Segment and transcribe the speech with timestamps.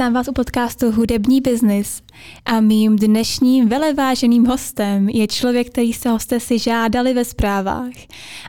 [0.00, 2.02] Vítám vás u podcastu Hudební biznis
[2.44, 7.92] a mým dnešním veleváženým hostem je člověk, který se hosté si žádali ve zprávách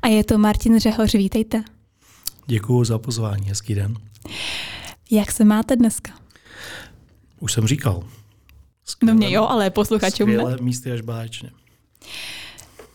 [0.01, 1.13] a je to Martin Řehoř.
[1.13, 1.63] Vítejte.
[2.47, 3.97] Děkuji za pozvání, hezký den.
[5.11, 6.11] Jak se máte dneska?
[7.39, 8.03] Už jsem říkal.
[8.85, 10.57] Skvěle, no mě jo, ale posluchačům ne.
[10.61, 11.49] místy až báječně.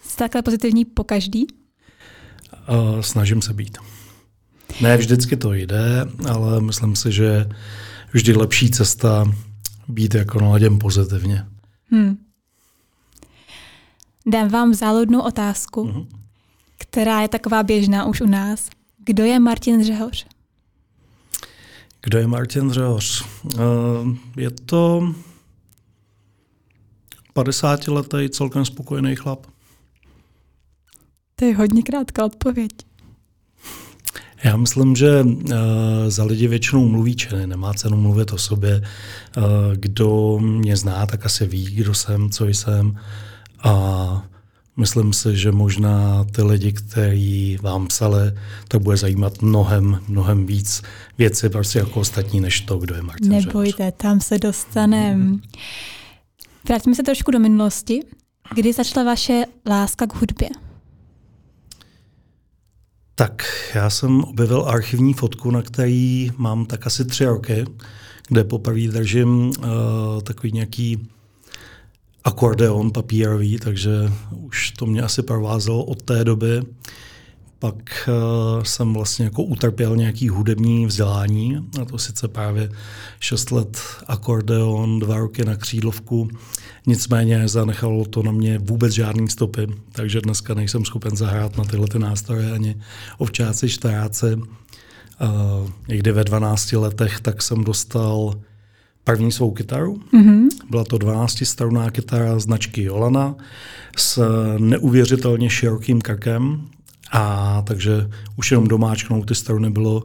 [0.03, 1.47] Jste takhle pozitivní po každý?
[2.69, 3.79] Uh, snažím se být.
[4.81, 7.49] Ne vždycky to jde, ale myslím si, že
[8.13, 9.33] vždy lepší cesta
[9.89, 11.47] být jako naladěm pozitivně.
[11.91, 12.19] Hmm.
[14.27, 16.07] Dám vám záludnou otázku, uh-huh.
[16.79, 18.71] která je taková běžná už u nás.
[19.05, 20.27] Kdo je Martin Řehoř?
[22.03, 23.25] Kdo je Martin Řehoř?
[23.45, 23.61] Uh,
[24.37, 25.15] je to
[27.35, 29.47] 50-letý celkem spokojený chlap.
[31.37, 32.73] To je hodně krátká odpověď.
[34.47, 35.33] Já myslím, že uh,
[36.09, 38.83] za lidi většinou mluví činy, nemá cenu mluvit o sobě.
[39.37, 39.45] Uh,
[39.75, 42.99] kdo mě zná, tak asi ví, kdo jsem, co jsem.
[43.63, 44.23] A
[44.77, 48.33] myslím si, že možná ty lidi, kteří vám psali,
[48.69, 50.83] to bude zajímat mnohem, mnohem víc
[51.19, 53.95] věci prostě jako ostatní, než to, kdo je Martin Nebojte, Řehoř.
[53.97, 55.39] tam se dostaneme.
[56.69, 58.01] Vrátíme se trošku do minulosti.
[58.55, 60.49] Kdy začala vaše láska k hudbě?
[63.19, 67.65] Tak já jsem objevil archivní fotku, na který mám tak asi tři roky,
[68.29, 69.55] kde poprvé držím uh,
[70.23, 71.09] takový nějaký
[72.25, 73.91] akordeon papírový, takže
[74.31, 76.63] už to mě asi provázelo od té doby.
[77.59, 82.71] Pak uh, jsem vlastně jako utrpěl nějaký hudební vzdělání, a to sice právě
[83.21, 86.29] 6 let akordeon, dva roky na křídlovku,
[86.87, 91.87] nicméně zanechalo to na mě vůbec žádný stopy, takže dneska nejsem schopen zahrát na tyhle
[91.87, 92.77] ty nástroje ani
[93.19, 94.37] ovčáci, štaráci.
[95.21, 98.35] Uh, někdy ve 12 letech tak jsem dostal
[99.05, 100.01] první svou kytaru.
[100.13, 100.49] Mm-hmm.
[100.71, 103.35] Byla to 12-strunná kytara značky Jolana
[103.97, 104.23] s
[104.59, 106.69] neuvěřitelně širokým krkem,
[107.13, 110.03] a takže už jenom domáčknout ty struny bylo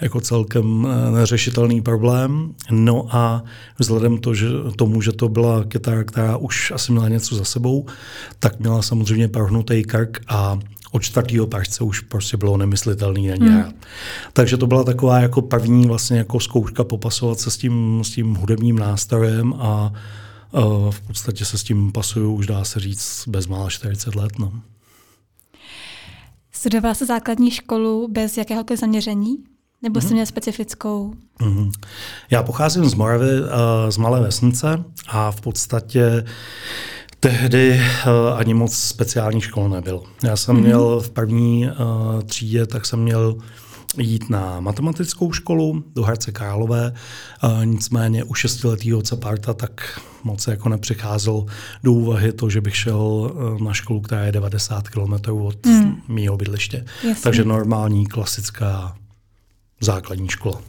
[0.00, 2.54] jako celkem eh, neřešitelný problém.
[2.70, 3.44] No a
[3.78, 7.86] vzhledem to, že, tomu, že to byla kytara, která už asi měla něco za sebou,
[8.38, 10.58] tak měla samozřejmě prohnutý krk a
[10.94, 13.72] od čtvrtého pražce už prostě bylo nemyslitelný na hmm.
[14.32, 18.34] Takže to byla taková jako první vlastně jako zkouška popasovat se s tím, s tím
[18.34, 19.92] hudebním nástrojem a
[20.52, 24.38] uh, v podstatě se s tím pasuju už dá se říct bezmála 40 let.
[24.38, 24.52] No.
[26.64, 29.36] Studovala jste základní školu bez jakéhokoliv zaměření?
[29.82, 30.12] Nebo jste mm-hmm.
[30.12, 31.14] měl specifickou?
[31.40, 31.70] Mm-hmm.
[32.30, 33.48] Já pocházím z Moravy, uh,
[33.88, 36.24] z malé vesnice a v podstatě
[37.20, 40.02] tehdy uh, ani moc speciální škol nebyl.
[40.22, 40.60] Já jsem mm-hmm.
[40.60, 43.36] měl v první uh, třídě, tak jsem měl
[43.98, 46.92] jít na matematickou školu do Hradce Králové,
[47.64, 51.46] nicméně u šestiletého Caparta tak moc jako nepřicházel
[51.82, 56.02] do úvahy to, že bych šel e, na školu, která je 90 km od mm.
[56.08, 56.84] mého bydliště.
[57.08, 57.22] Jasně.
[57.22, 58.96] Takže normální, klasická
[59.80, 60.60] základní škola.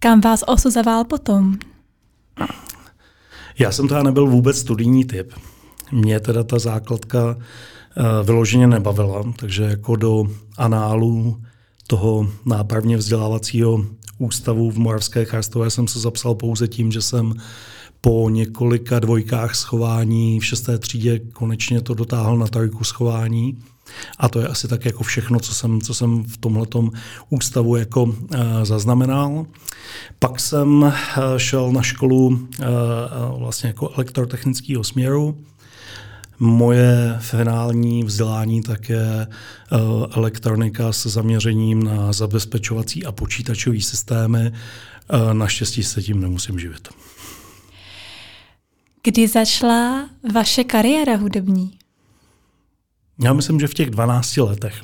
[0.00, 1.56] Kam vás osu zavál potom?
[3.58, 5.32] Já jsem teda nebyl vůbec studijní typ.
[5.92, 7.36] Mě teda ta základka uh,
[8.26, 10.24] vyloženě nebavila, takže jako do
[10.56, 11.42] análu
[11.90, 13.84] toho nápravně vzdělávacího
[14.18, 17.34] ústavu v Moravské Karstové jsem se zapsal pouze tím, že jsem
[18.00, 23.58] po několika dvojkách schování v šesté třídě konečně to dotáhl na trojku schování.
[24.18, 26.90] A to je asi tak jako všechno, co jsem, co jsem v tomhletom
[27.30, 28.14] ústavu jako uh,
[28.62, 29.46] zaznamenal.
[30.18, 30.92] Pak jsem uh,
[31.36, 32.38] šel na školu uh,
[33.38, 35.38] vlastně jako elektrotechnického směru,
[36.40, 39.26] Moje finální vzdělání také
[39.72, 39.78] uh,
[40.16, 44.52] elektronika se zaměřením na zabezpečovací a počítačové systémy.
[45.12, 46.88] Uh, naštěstí se tím nemusím živit.
[49.02, 51.78] Kdy začala vaše kariéra hudební?
[53.24, 54.82] Já myslím, že v těch 12 letech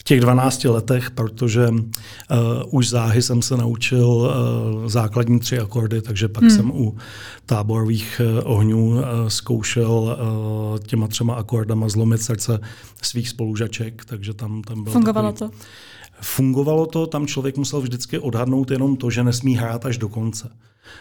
[0.00, 1.78] v těch 12 letech, protože uh,
[2.70, 6.50] už záhy jsem se naučil uh, základní tři akordy, takže pak hmm.
[6.50, 6.96] jsem u
[7.46, 12.60] táborových uh, ohňů uh, zkoušel uh, těma třema akordama zlomit srdce
[13.02, 15.56] svých spolužaček, takže tam, tam bylo Fungovalo takový, to?
[16.22, 20.56] Fungovalo to, tam člověk musel vždycky odhadnout jenom to, že nesmí hrát až do konce.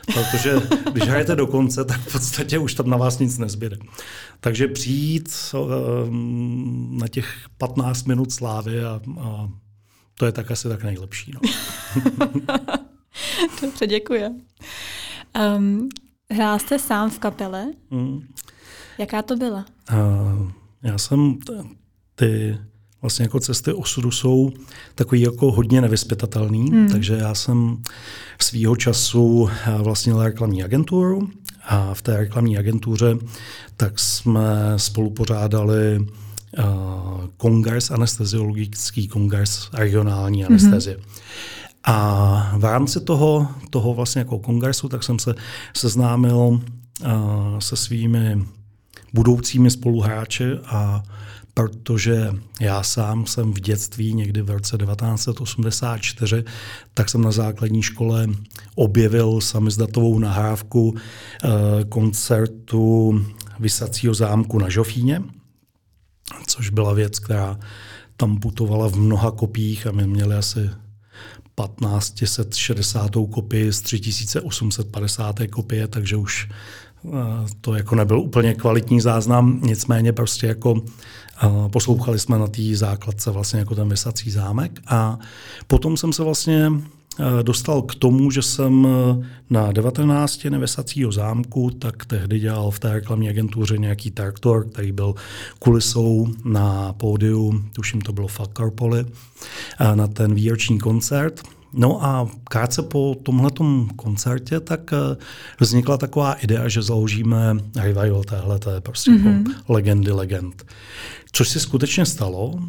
[0.06, 0.56] Protože
[0.92, 3.78] když hrajete do konce, tak v podstatě už tam na vás nic nezbyde.
[4.40, 5.30] Takže přijít
[6.08, 9.50] um, na těch 15 minut slávy a, a
[10.18, 11.32] to je tak asi tak nejlepší.
[11.34, 11.40] No.
[13.62, 14.24] Dobře, děkuji.
[15.58, 15.90] Um,
[16.32, 17.66] hrál jste sám v kapele?
[17.92, 18.22] Mm.
[18.98, 19.66] Jaká to byla?
[19.92, 20.52] Uh,
[20.84, 21.64] já jsem t-
[22.16, 22.58] ty
[23.02, 24.52] vlastně jako cesty osudu jsou
[24.96, 26.90] takový jako hodně nevyspytatelný, hmm.
[26.90, 27.78] takže já jsem
[28.42, 31.30] svýho času vlastnil reklamní agenturu
[31.66, 33.18] a v té reklamní agentuře
[33.78, 36.66] tak jsme spolu pořádali uh,
[37.38, 40.96] kongres, anesteziologický kongres regionální anestezie.
[40.96, 41.06] Hmm.
[41.84, 45.36] A v rámci toho, toho vlastně jako kongresu, tak jsem se
[45.74, 46.60] seznámil uh,
[47.60, 48.46] se svými
[49.14, 51.04] budoucími spoluhráči a
[51.54, 56.44] protože já sám jsem v dětství, někdy v roce 1984,
[56.94, 58.28] tak jsem na základní škole
[58.76, 60.98] objevil samizdatovou nahrávku uh,
[61.90, 63.26] koncertu
[63.60, 65.24] Vysacího zámku na Žofíně,
[66.48, 67.60] což byla věc, která
[68.18, 70.70] tam putovala v mnoha kopích a my měli asi
[71.68, 73.12] 1560.
[73.32, 75.36] kopii z 3850.
[75.50, 76.54] kopie, takže už eh,
[77.62, 80.82] to jako nebyl úplně kvalitní záznam, nicméně prostě jako
[81.72, 85.20] poslouchali jsme na té základce vlastně jako ten vysací zámek a
[85.68, 86.72] potom jsem se vlastně
[87.20, 88.88] eh, dostal k tomu, že jsem
[89.50, 95.16] na 19 nevesacího zámku, tak tehdy dělal v té reklamní agentuře nějaký traktor, který byl
[95.60, 99.06] kulisou na pódiu, tuším to bylo Fakarpoli,
[99.96, 101.42] na ten výroční koncert.
[101.74, 103.52] No a krátce po tomhle
[103.96, 105.18] koncertě tak eh,
[105.60, 109.50] vznikla taková idea, že založíme revival téhle, prostě mm-hmm.
[109.50, 110.66] jako legendy legend.
[111.32, 112.60] Což se skutečně stalo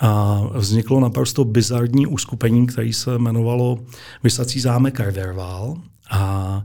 [0.00, 3.78] a vzniklo naprosto bizarní uskupení, které se jmenovalo
[4.22, 5.76] Vysací zámek Riverval.
[6.10, 6.62] A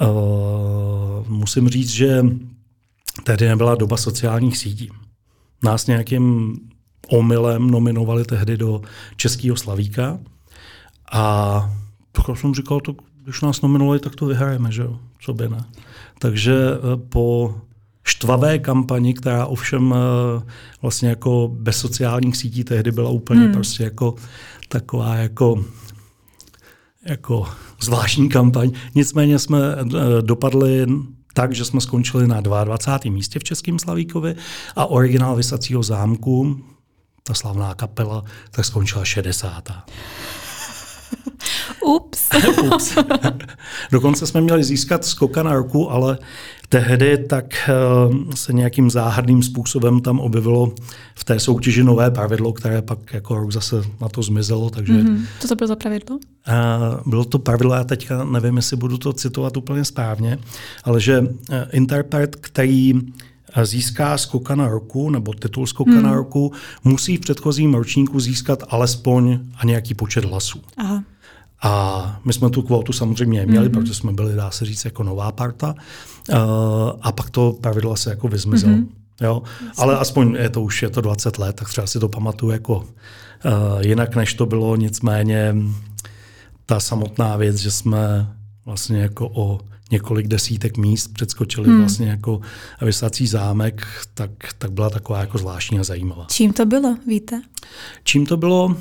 [0.00, 2.24] uh, musím říct, že
[3.24, 4.90] tehdy nebyla doba sociálních sítí.
[5.62, 6.54] Nás nějakým
[7.08, 8.82] omylem nominovali tehdy do
[9.16, 10.18] Českého slavíka
[11.10, 11.70] a
[12.12, 14.98] tak jsem říkal, to, když nás nominovali, tak to vyhrajeme, že jo?
[15.20, 15.64] Co by ne.
[16.18, 17.54] Takže eh, po
[18.04, 20.42] štvavé kampani, která ovšem eh,
[20.82, 23.52] vlastně jako bez sociálních sítí tehdy byla úplně hmm.
[23.52, 24.14] prostě jako
[24.68, 25.64] taková jako
[27.06, 27.46] jako
[27.82, 28.70] zvláštní kampaň.
[28.94, 30.86] Nicméně jsme eh, dopadli
[31.34, 33.12] tak, že jsme skončili na 22.
[33.12, 34.36] místě v Českém Slavíkovi
[34.76, 36.64] a originál Vysacího zámku,
[37.22, 39.68] ta slavná kapela, tak skončila 60.
[41.84, 42.28] Ups.
[42.62, 42.98] Ups.
[43.92, 46.18] Dokonce jsme měli získat skoka na roku, ale
[46.70, 50.72] tehdy tak eh, se nějakým záhadným způsobem tam objevilo
[51.14, 54.70] v té soutěži nové pravidlo, které pak jako rok zase na to zmizelo.
[54.70, 55.24] Takže, mm-hmm.
[55.40, 56.18] Co to bylo za pravidlo?
[57.06, 60.38] Bylo to pravidlo, já teďka nevím, jestli budu to citovat úplně správně,
[60.84, 62.92] ale že eh, interpret, který
[63.54, 66.02] eh, získá skoka na roku nebo titul skoka hmm.
[66.02, 66.52] na roku,
[66.84, 70.60] musí v předchozím ročníku získat alespoň a nějaký počet hlasů.
[70.76, 71.04] Aha.
[71.62, 73.72] A my jsme tu kvotu samozřejmě měli, mm-hmm.
[73.72, 75.74] protože jsme byli, dá se říct, jako nová parta.
[76.28, 76.36] Uh,
[77.00, 78.72] a pak to pravidlo se jako vyzmizelo.
[78.72, 78.86] Mm-hmm.
[79.20, 79.42] Jo?
[79.76, 82.76] Ale aspoň je to už je to 20 let, tak třeba si to pamatuju jako
[82.76, 82.84] uh,
[83.80, 84.76] jinak, než to bylo.
[84.76, 85.56] Nicméně
[86.66, 88.34] ta samotná věc, že jsme
[88.64, 89.60] vlastně jako o
[89.90, 91.78] několik desítek míst předskočili hmm.
[91.78, 92.40] vlastně jako
[92.82, 96.26] vysací zámek, tak, tak byla taková jako zvláštní a zajímavá.
[96.30, 97.42] Čím to bylo, víte?
[98.04, 98.76] Čím to bylo?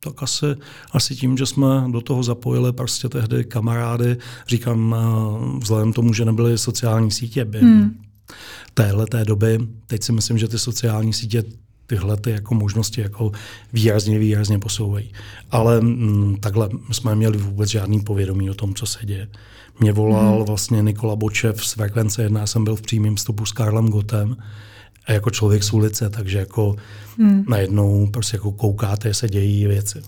[0.00, 0.46] Tak asi,
[0.92, 4.16] asi tím, že jsme do toho zapojili prostě tehdy kamarády,
[4.48, 8.00] říkám, eh, vzhledem tomu, že nebyly sociální sítě během hmm.
[8.74, 11.44] téhle té doby, teď si myslím, že ty sociální sítě
[11.86, 13.32] tyhle ty jako možnosti jako
[13.72, 15.12] výrazně, výrazně posouvají.
[15.50, 19.28] Ale m, mm, takhle jsme měli vůbec žádný povědomí o tom, co se děje.
[19.80, 20.46] Mě volal hmm.
[20.46, 24.36] vlastně Nikola Bočev z Frekvence 1, já jsem byl v přímém vstupu s Karlem Gotem,
[25.06, 26.76] a jako člověk z ulice, takže jako
[27.18, 27.44] hmm.
[27.48, 30.02] najednou prostě jako koukáte, se dějí věci.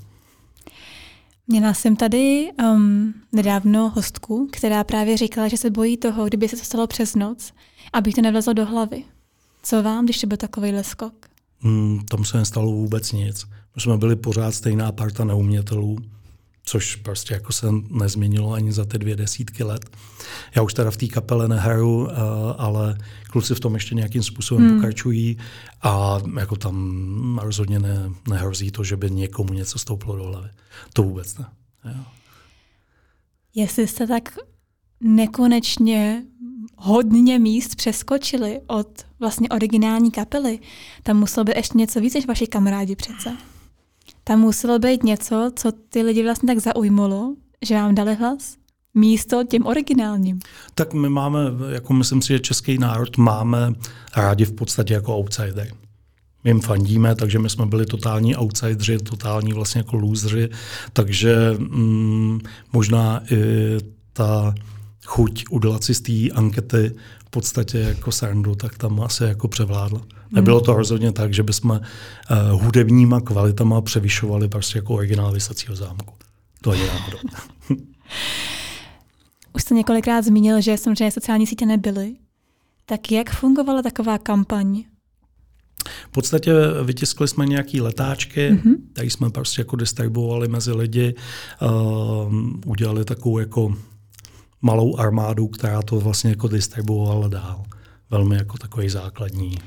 [1.46, 6.56] Měla jsem tady um, nedávno hostku, která právě říkala, že se bojí toho, kdyby se
[6.56, 7.52] to stalo přes noc,
[7.92, 9.04] aby to nevlezlo do hlavy.
[9.62, 11.26] Co vám, když to byl takový skok?
[11.60, 13.44] Hmm, tam se nestalo vůbec nic.
[13.74, 15.96] My jsme byli pořád stejná parta neumětelů
[16.68, 19.86] což prostě jako se nezměnilo ani za ty dvě desítky let.
[20.54, 22.14] Já už teda v té kapele nehraju, eh,
[22.58, 22.98] ale
[23.30, 24.74] kluci v tom ještě nějakým způsobem hmm.
[24.74, 25.38] pokračují
[25.82, 30.48] a jako tam rozhodně ne, nehrozí to, že by někomu něco stouplo do hlavy.
[30.92, 31.46] To vůbec ne.
[31.84, 32.04] Jo.
[33.54, 34.38] Jestli jste tak
[35.00, 36.22] nekonečně
[36.76, 40.58] hodně míst přeskočili od vlastně originální kapely,
[41.02, 43.36] tam muselo být ještě něco víc než vaši kamarádi přece
[44.28, 48.56] tam muselo být něco, co ty lidi vlastně tak zaujmulo, že vám dali hlas?
[48.94, 50.38] místo těm originálním.
[50.74, 53.72] Tak my máme, jako myslím si, že český národ máme
[54.16, 55.68] rádi v podstatě jako outsider.
[56.44, 60.48] My jim fandíme, takže my jsme byli totální outsideri, totální vlastně jako lůzři,
[60.92, 62.40] takže mm,
[62.72, 63.36] možná i
[64.12, 64.54] ta
[65.08, 66.92] chuť udělat si z té ankety
[67.26, 70.00] v podstatě jako srandu, tak tam asi jako převládla.
[70.30, 71.80] Nebylo to rozhodně tak, že bychom uh,
[72.62, 76.14] hudebníma kvalitama převyšovali prostě jako originál Vysacího zámku.
[76.60, 77.18] To je náhodou.
[79.54, 82.16] Už jste několikrát zmínil, že samozřejmě sociální sítě nebyly.
[82.86, 84.84] Tak jak fungovala taková kampaň?
[86.08, 86.52] V podstatě
[86.84, 88.74] vytiskli jsme nějaké letáčky, mm-hmm.
[88.92, 91.14] tady jsme prostě jako distribuovali mezi lidi,
[91.62, 92.34] uh,
[92.66, 93.74] udělali takovou jako
[94.62, 97.64] malou armádu, která to vlastně jako distribuovala dál.
[98.10, 99.58] Velmi jako takový základní.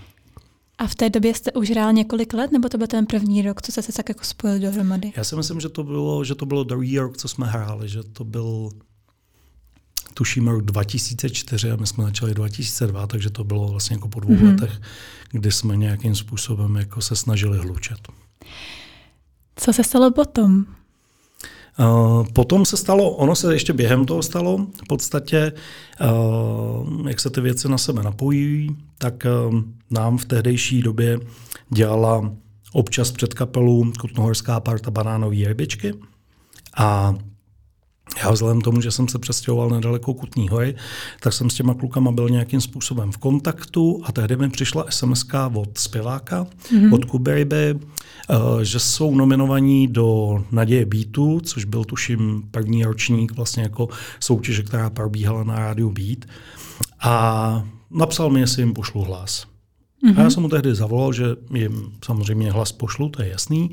[0.78, 3.62] A v té době jste už hrál několik let, nebo to byl ten první rok,
[3.62, 5.14] co jste se tak jako spojil dohromady?
[5.16, 8.04] Já si myslím, že to bylo, že to bylo druhý rok, co jsme hráli, že
[8.04, 8.70] to byl
[10.14, 14.34] tuším rok 2004 a my jsme začali 2002, takže to bylo vlastně jako po dvou
[14.34, 14.48] mm-hmm.
[14.48, 14.82] letech,
[15.32, 18.00] kdy jsme nějakým způsobem jako se snažili hlučet.
[19.56, 20.66] Co se stalo potom?
[21.80, 25.52] Uh, potom se stalo, ono se ještě během toho stalo, v podstatě,
[26.02, 31.20] uh, jak se ty věci na sebe napojí, tak uh, nám v tehdejší době
[31.70, 32.32] dělala
[32.74, 35.94] občas před kapelu Kutnohorská parta banánové rybičky
[36.78, 37.16] a
[38.24, 40.76] já vzhledem tomu, že jsem se přestěhoval nedaleko Kutní hory,
[41.20, 45.26] tak jsem s těma klukama byl nějakým způsobem v kontaktu a tehdy mi přišla sms
[45.54, 46.94] od zpěváka, mm-hmm.
[46.94, 47.82] od Kuby Ryby, uh,
[48.62, 54.90] že jsou nominovaní do Naděje Beatu, což byl tuším první ročník vlastně jako soutěže, která
[54.90, 56.26] probíhala na rádiu Beat.
[57.00, 59.46] A napsal mi, jestli jim pošlu hlas.
[60.06, 60.20] Mm-hmm.
[60.20, 63.72] A já jsem mu tehdy zavolal, že jim samozřejmě hlas pošlu, to je jasný,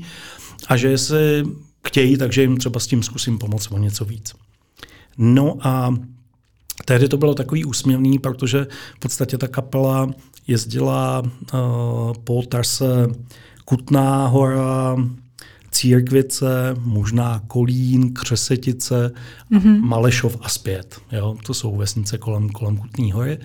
[0.67, 1.43] a že jestli
[1.87, 4.33] chtějí, takže jim třeba s tím zkusím pomoct o něco víc.
[5.17, 5.95] No a
[6.85, 10.09] tehdy to bylo takový úsměvný, protože v podstatě ta kapela
[10.47, 13.07] jezdila uh, po trase
[13.69, 14.95] Kutná hora,
[15.71, 19.11] Církvice, možná Kolín, Křesetice,
[19.51, 19.81] mm-hmm.
[19.81, 21.01] Malešov a zpět.
[21.11, 21.35] Jo?
[21.45, 23.37] To jsou vesnice kolem, kolem Kutní hory.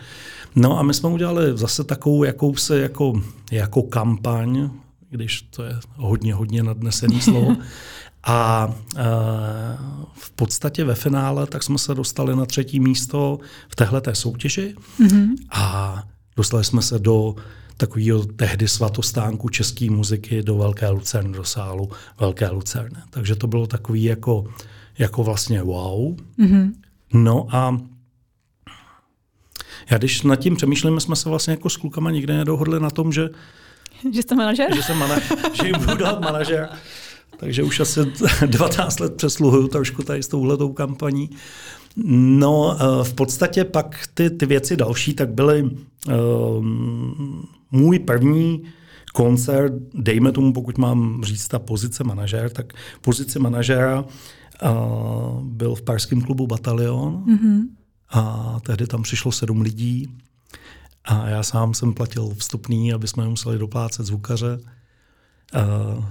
[0.57, 4.71] No a my jsme udělali zase takovou jakousi jako, jako kampaň,
[5.11, 7.57] když to je hodně, hodně nadnesený slovo,
[8.27, 9.05] A e,
[10.15, 13.39] v podstatě ve finále tak jsme se dostali na třetí místo
[13.69, 15.29] v téhleté soutěži mm-hmm.
[15.51, 16.03] a
[16.37, 17.35] dostali jsme se do
[17.77, 21.91] takového tehdy svatostánku české muziky do Velké Lucerny, do sálu
[22.21, 22.99] Velké Lucerny.
[23.11, 24.45] Takže to bylo takový jako,
[24.99, 26.17] jako vlastně wow.
[26.39, 26.73] Mm-hmm.
[27.13, 27.81] No a
[29.91, 33.13] já když nad tím přemýšlím, jsme se vlastně jako s klukama nikdy nedohodli na tom,
[33.13, 33.31] že
[34.13, 34.75] že jste manažer?
[34.75, 36.69] Že jsem manažer, že jim budu dát manažer.
[37.37, 38.01] Takže už asi
[38.47, 41.31] 19 let přesluhuju trošku tady s touhletou kampaní.
[41.97, 48.63] No, eh, v podstatě pak ty, ty věci další, tak byly um, můj první
[49.15, 55.83] koncert, dejme tomu, pokud mám říct ta pozice manažer, tak pozice manažera uh, byl v
[55.83, 57.61] Parském klubu Batalion mm-hmm.
[58.11, 60.09] a tehdy tam přišlo sedm lidí
[61.05, 64.59] a já sám jsem platil vstupný, aby jsme museli doplácet zvukaře.
[65.55, 66.05] Uh,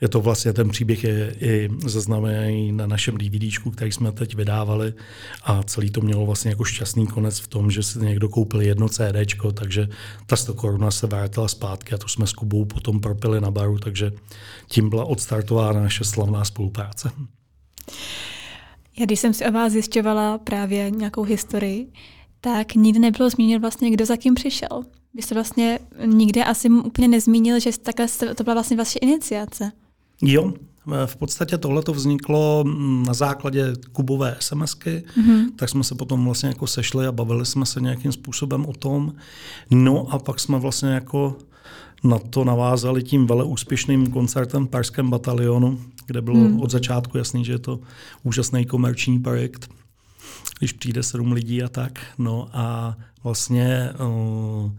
[0.00, 4.94] je to vlastně, ten příběh je i zaznamenaný na našem DVDčku, který jsme teď vydávali
[5.42, 8.88] a celý to mělo vlastně jako šťastný konec v tom, že si někdo koupil jedno
[8.88, 9.88] CDčko, takže
[10.26, 13.78] ta 100 koruna se vrátila zpátky a to jsme s Kubou potom propili na baru,
[13.78, 14.12] takže
[14.68, 17.10] tím byla odstartována naše slavná spolupráce.
[18.98, 21.92] Já když jsem si o vás zjišťovala právě nějakou historii,
[22.40, 24.84] tak nikdy nebylo zmínit vlastně, kdo za kým přišel.
[25.14, 29.72] Vy jste vlastně nikde asi úplně nezmínil, že takhle to byla vlastně vaše iniciace.
[30.22, 30.52] Jo,
[31.06, 35.44] v podstatě tohle to vzniklo mm, na základě kubové SMSky, mm-hmm.
[35.56, 39.12] tak jsme se potom vlastně jako sešli a bavili jsme se nějakým způsobem o tom.
[39.70, 41.36] No a pak jsme vlastně jako
[42.04, 46.60] na to navázali tím vele úspěšným koncertem v Parském batalionu, kde bylo mm.
[46.60, 47.80] od začátku jasný, že je to
[48.22, 49.70] úžasný komerční projekt,
[50.58, 51.98] když přijde sedm lidí a tak.
[52.18, 54.70] No a vlastně uh,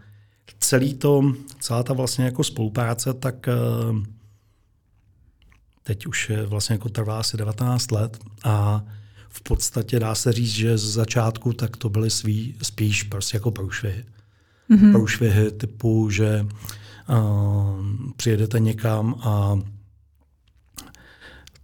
[0.60, 3.50] celý to, celá ta vlastně jako spolupráce, tak
[3.91, 3.98] uh,
[5.83, 8.83] teď už je vlastně jako trvá asi 19 let a
[9.29, 13.51] v podstatě dá se říct, že z začátku tak to byly svý, spíš prostě jako
[13.51, 14.05] průšvihy.
[14.69, 14.91] Mm-hmm.
[14.91, 16.45] Průšvihy typu, že
[17.09, 19.59] uh, přijedete někam a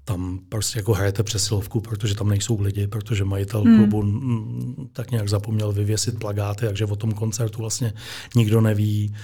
[0.06, 3.78] tam prostě jako hrajete přesilovku, protože tam nejsou lidi, protože majitel hmm.
[3.78, 7.94] klubu mm, tak nějak zapomněl vyvěsit plagáty, takže o tom koncertu vlastně
[8.36, 9.16] nikdo neví.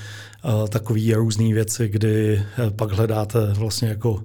[0.46, 4.24] Uh, takový různé věci, kdy uh, pak hledáte vlastně jako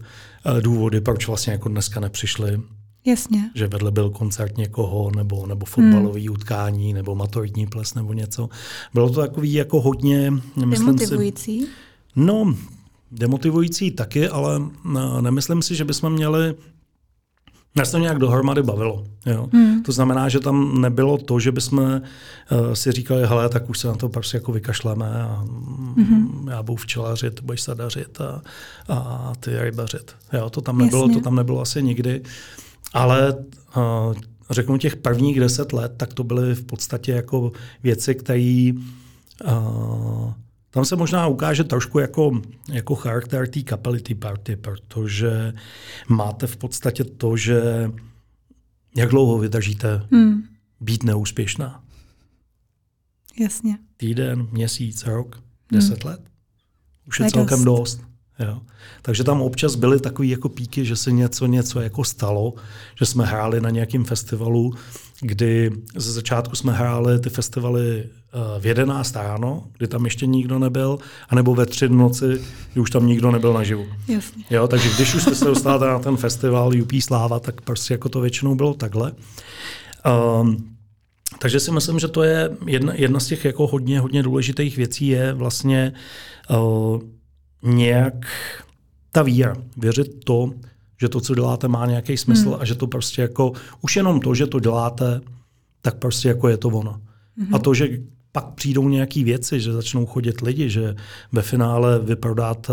[0.61, 2.61] důvody, proč vlastně jako dneska nepřišli.
[3.07, 3.51] Jasně.
[3.55, 6.35] Že vedle byl koncert někoho, nebo, nebo fotbalový hmm.
[6.35, 8.49] utkání, nebo maturitní ples, nebo něco.
[8.95, 10.33] Bylo to takový jako hodně...
[10.57, 11.61] Demotivující?
[11.61, 11.69] Si,
[12.17, 12.57] no,
[13.13, 14.61] demotivující taky, ale
[15.21, 16.55] nemyslím si, že bychom měli
[17.77, 19.05] Nás to nějak dohromady bavilo.
[19.27, 19.49] Jo.
[19.53, 19.83] Hmm.
[19.83, 23.89] To znamená, že tam nebylo to, že bychom uh, si říkali, hele, tak už se
[23.89, 25.45] na to prostě jako vykašleme a
[25.97, 26.49] hmm.
[26.51, 28.43] já budu včelařit, budeš sadařit a,
[28.89, 30.15] a ty rybařit.
[30.33, 31.15] Jo, to tam nebylo, Jasně.
[31.15, 32.23] to tam nebylo asi nikdy.
[32.93, 33.35] Ale
[33.77, 34.15] uh,
[34.51, 37.53] řeknu těch prvních deset let, tak to byly v podstatě jako
[37.83, 38.71] věci, které
[39.45, 40.33] uh,
[40.77, 42.43] tam se možná ukáže trošku jako,
[42.73, 45.53] jako charakter té kapely, té party, protože
[46.09, 47.91] máte v podstatě to, že
[48.97, 50.43] jak dlouho vydržíte hmm.
[50.81, 51.85] být neúspěšná.
[53.41, 53.79] Jasně.
[53.97, 55.43] Týden, měsíc, rok,
[55.73, 56.13] deset hmm.
[56.13, 56.21] let.
[57.09, 58.03] Už je celkem dost.
[58.39, 58.61] Jo.
[59.03, 62.55] Takže tam občas byly takové jako píky, že se něco, něco jako stalo,
[62.99, 64.75] že jsme hráli na nějakém festivalu,
[65.21, 70.59] kdy ze začátku jsme hráli ty festivaly eh, v 11 ráno, kdy tam ještě nikdo
[70.59, 72.41] nebyl, anebo ve tři noci,
[72.73, 73.87] kdy už tam nikdo nebyl naživu.
[74.09, 74.45] Jasně.
[74.51, 78.09] Jo, takže když už jste se dostali na ten festival UP Sláva, tak prostě jako
[78.09, 79.13] to většinou bylo takhle.
[80.41, 80.77] Um,
[81.39, 85.07] takže si myslím, že to je jedna, jedna z těch jako hodně, hodně důležitých věcí
[85.07, 85.93] je vlastně
[86.51, 87.01] uh,
[87.63, 88.15] nějak
[89.13, 90.51] ta víra, věřit to,
[91.01, 92.61] že to, co děláte, má nějaký smysl hmm.
[92.61, 95.21] a že to prostě jako, už jenom to, že to děláte,
[95.83, 97.01] tak prostě jako je to ono.
[97.37, 97.55] Hmm.
[97.55, 97.89] A to, že
[98.33, 100.95] pak přijdou nějaké věci, že začnou chodit lidi, že
[101.33, 102.73] ve finále vyprodáte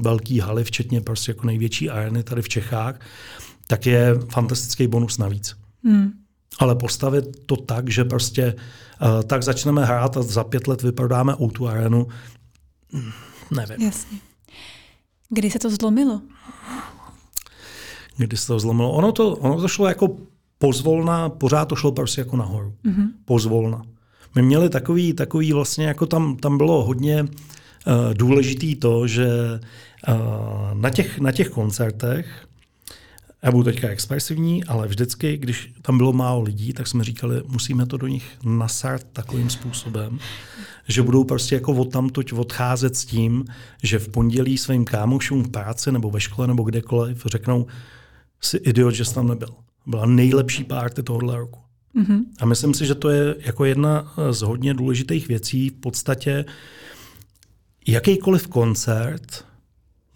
[0.00, 3.00] velký haly, včetně prostě jako největší areny tady v Čechách,
[3.66, 5.56] tak je fantastický bonus navíc.
[5.84, 6.12] Hmm.
[6.58, 11.34] Ale postavit to tak, že prostě uh, tak začneme hrát a za pět let vyprodáme
[11.34, 12.06] o tu arenu,
[13.54, 13.86] nevím.
[13.86, 14.18] Jasně.
[15.28, 16.20] Kdy se to zlomilo?
[18.16, 18.92] Kdy se to zlomilo?
[18.92, 20.16] Ono to, ono to šlo jako
[20.58, 22.74] pozvolna, pořád to šlo prostě jako nahoru.
[22.84, 23.08] Mm-hmm.
[23.24, 23.82] Pozvolna.
[24.34, 27.28] My měli takový, takový vlastně, jako tam, tam bylo hodně uh,
[28.14, 29.26] důležitý to, že
[30.08, 30.14] uh,
[30.74, 32.46] na, těch, na těch koncertech
[33.44, 37.86] já budu teďka expresivní, ale vždycky, když tam bylo málo lidí, tak jsme říkali, musíme
[37.86, 40.18] to do nich nasart takovým způsobem,
[40.88, 43.44] že budou prostě jako od tamtoť odcházet s tím,
[43.82, 47.66] že v pondělí svým kámošům v práci nebo ve škole nebo kdekoliv řeknou,
[48.40, 49.54] si idiot, že jsi tam nebyl.
[49.86, 51.60] Byla nejlepší párty tohohle roku.
[51.96, 52.24] Mm-hmm.
[52.40, 55.68] A myslím si, že to je jako jedna z hodně důležitých věcí.
[55.68, 56.44] V podstatě
[57.86, 59.44] jakýkoliv koncert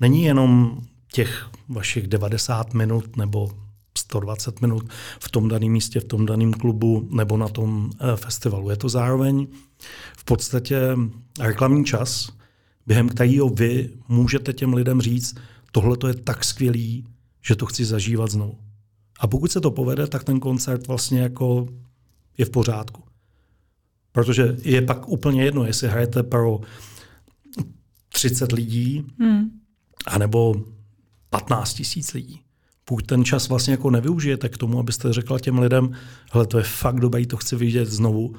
[0.00, 0.80] není jenom
[1.12, 3.50] těch vašich 90 minut nebo
[3.98, 4.88] 120 minut
[5.20, 8.70] v tom daném místě, v tom daném klubu nebo na tom eh, festivalu.
[8.70, 9.46] Je to zároveň
[10.16, 10.96] v podstatě
[11.40, 12.32] reklamní čas,
[12.86, 15.34] během kterého vy můžete těm lidem říct,
[15.72, 17.04] tohle to je tak skvělý,
[17.42, 18.58] že to chci zažívat znovu.
[19.20, 21.68] A pokud se to povede, tak ten koncert vlastně jako
[22.38, 23.02] je v pořádku.
[24.12, 26.60] Protože je pak úplně jedno, jestli hrajete pro
[28.08, 29.50] 30 lidí, hmm.
[30.06, 30.54] anebo
[31.30, 32.42] 15 tisíc lidí.
[32.84, 35.96] Pokud ten čas vlastně jako nevyužijete k tomu, abyste řekla těm lidem,
[36.32, 38.36] hele, to je fakt dobrý, to chci vidět znovu,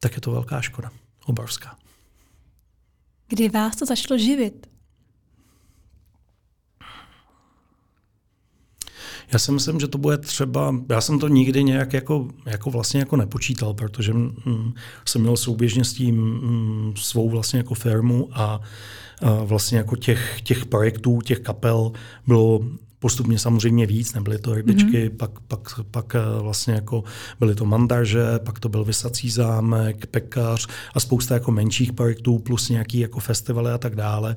[0.00, 0.90] tak je to velká škoda.
[1.26, 1.76] Obrovská.
[3.28, 4.66] Kdy vás to začalo živit?
[9.32, 13.00] Já si myslím, že to bude třeba, já jsem to nikdy nějak jako, jako vlastně
[13.00, 14.74] jako nepočítal, protože mm,
[15.04, 18.60] jsem měl souběžně s tím mm, svou vlastně jako firmu a
[19.44, 21.92] vlastně jako těch, těch projektů, těch kapel
[22.26, 22.60] bylo
[22.98, 25.16] postupně samozřejmě víc, nebyly to rybičky, mm-hmm.
[25.16, 27.04] pak, pak, pak eh, vlastně jako
[27.40, 32.68] byly to mandaže, pak to byl Vysací zámek, pekař a spousta jako menších projektů plus
[32.68, 34.36] nějaký jako festivaly a tak dále.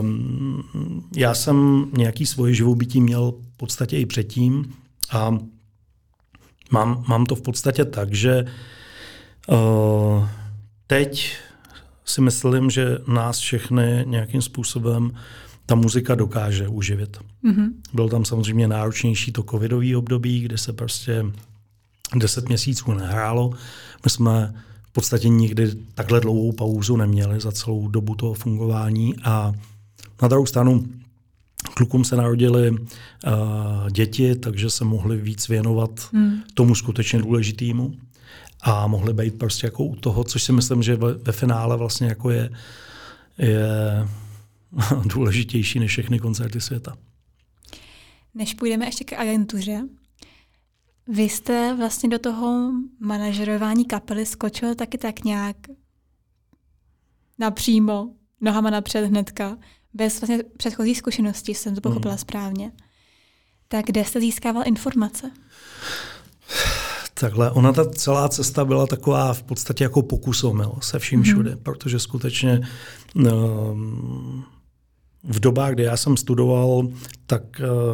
[0.00, 0.64] Um,
[1.16, 4.74] já jsem nějaký svoje živobytí měl v podstatě i předtím
[5.10, 5.38] a
[6.70, 8.44] mám, mám to v podstatě tak, že
[9.48, 10.28] uh,
[10.86, 11.36] teď
[12.04, 15.12] si myslím, že nás všechny nějakým způsobem
[15.66, 17.18] ta muzika dokáže uživit.
[17.44, 17.72] Mm-hmm.
[17.92, 21.26] Byl tam samozřejmě náročnější to covidový období, kde se prostě
[22.16, 23.50] deset měsíců nehrálo.
[24.04, 29.52] My jsme v podstatě nikdy takhle dlouhou pauzu neměli za celou dobu toho fungování a
[30.22, 30.84] na druhou stranu
[31.74, 32.78] klukům se narodili uh,
[33.90, 36.32] děti, takže se mohli víc věnovat mm.
[36.54, 37.94] tomu skutečně důležitému
[38.62, 42.06] a mohli být prostě jako u toho, což si myslím, že ve, ve finále vlastně
[42.06, 42.50] jako je,
[43.38, 43.68] je
[45.04, 46.96] důležitější než všechny koncerty světa.
[48.34, 49.82] Než půjdeme ještě k agentuře,
[51.08, 55.56] vy jste vlastně do toho manažerování kapely skočil taky tak nějak
[57.38, 58.08] napřímo,
[58.40, 59.58] nohama napřed hnedka,
[59.94, 62.18] bez vlastně předchozí zkušenosti, jsem to pochopila hmm.
[62.18, 62.72] správně.
[63.68, 65.30] Tak kde jste získával informace?
[67.14, 71.24] Takhle, ona ta celá cesta byla taková v podstatě jako pokus omyl se vším mm-hmm.
[71.24, 72.60] všude, protože skutečně
[73.14, 74.44] um,
[75.24, 76.88] v dobách, kdy já jsem studoval,
[77.26, 77.42] tak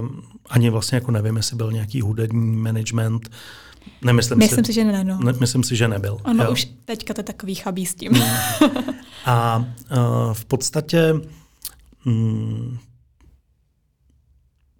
[0.00, 0.08] uh,
[0.50, 3.30] ani vlastně jako nevím, jestli byl nějaký hudební management.
[4.04, 5.18] Nemyslím myslím si, si, že ne, no.
[5.18, 6.18] ne, myslím si, že nebyl.
[6.24, 6.52] Ono jo.
[6.52, 8.12] už teďka to takový chabý s tím.
[8.12, 8.70] Hmm.
[9.24, 11.14] A uh, v podstatě
[12.06, 12.78] um,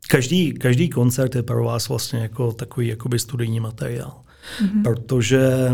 [0.09, 4.23] každý, každý koncert je pro vás vlastně jako takový jakoby studijní materiál.
[4.63, 4.83] Mm-hmm.
[4.83, 5.71] Protože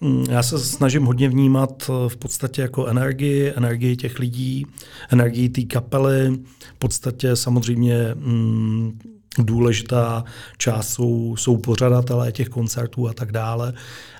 [0.00, 4.66] mm, já se snažím hodně vnímat eh, v podstatě jako energii, energii těch lidí,
[5.10, 6.38] energii té kapely.
[6.74, 8.98] V podstatě samozřejmě mm,
[9.38, 10.24] důležitá
[10.58, 13.72] část jsou, jsou pořadatelé těch koncertů a tak dále.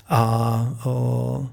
[0.08, 1.46] A o,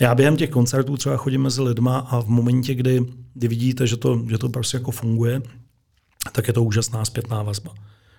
[0.00, 3.96] já během těch koncertů třeba chodím mezi lidma a v momentě, kdy, kdy vidíte, že
[3.96, 5.42] to, že to prostě jako funguje,
[6.32, 7.74] tak je to úžasná zpětná vazba.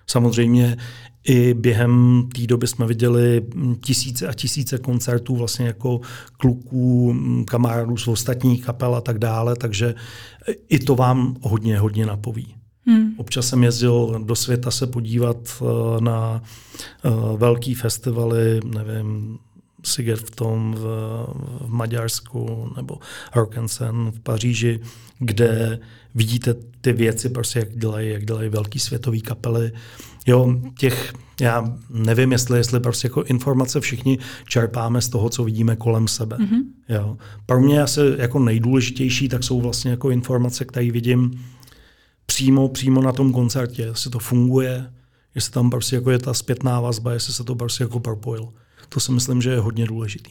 [0.06, 0.76] Samozřejmě
[1.24, 3.42] i během té doby jsme viděli
[3.80, 6.00] tisíce a tisíce koncertů vlastně jako
[6.36, 9.94] kluků, kamarádů z ostatních kapel a tak dále, takže
[10.68, 12.54] i to vám hodně, hodně napoví.
[12.86, 13.14] Hmm.
[13.16, 16.42] Občas jsem jezdil do světa se podívat eh, na
[17.04, 19.38] eh, velký festivaly, nevím,
[19.84, 20.80] Siget v tom v,
[21.60, 22.98] v Maďarsku nebo
[23.32, 24.80] Arkansas v Paříži,
[25.18, 25.80] kde
[26.14, 29.72] vidíte ty věci, prostě jak dělají, jak dělají velký světový kapely.
[30.26, 34.18] Jo, těch, já nevím, jestli, jestli prostě jako informace všichni
[34.48, 36.36] čerpáme z toho, co vidíme kolem sebe.
[36.36, 36.62] Mm-hmm.
[36.88, 37.16] Jo.
[37.46, 41.44] Pro mě asi jako nejdůležitější, tak jsou vlastně jako informace, které vidím
[42.26, 44.92] přímo, přímo na tom koncertě, jestli to funguje,
[45.34, 48.52] jestli tam prostě jako je ta zpětná vazba, jestli se to prostě jako propojil.
[48.88, 50.30] To si myslím, že je hodně důležitý.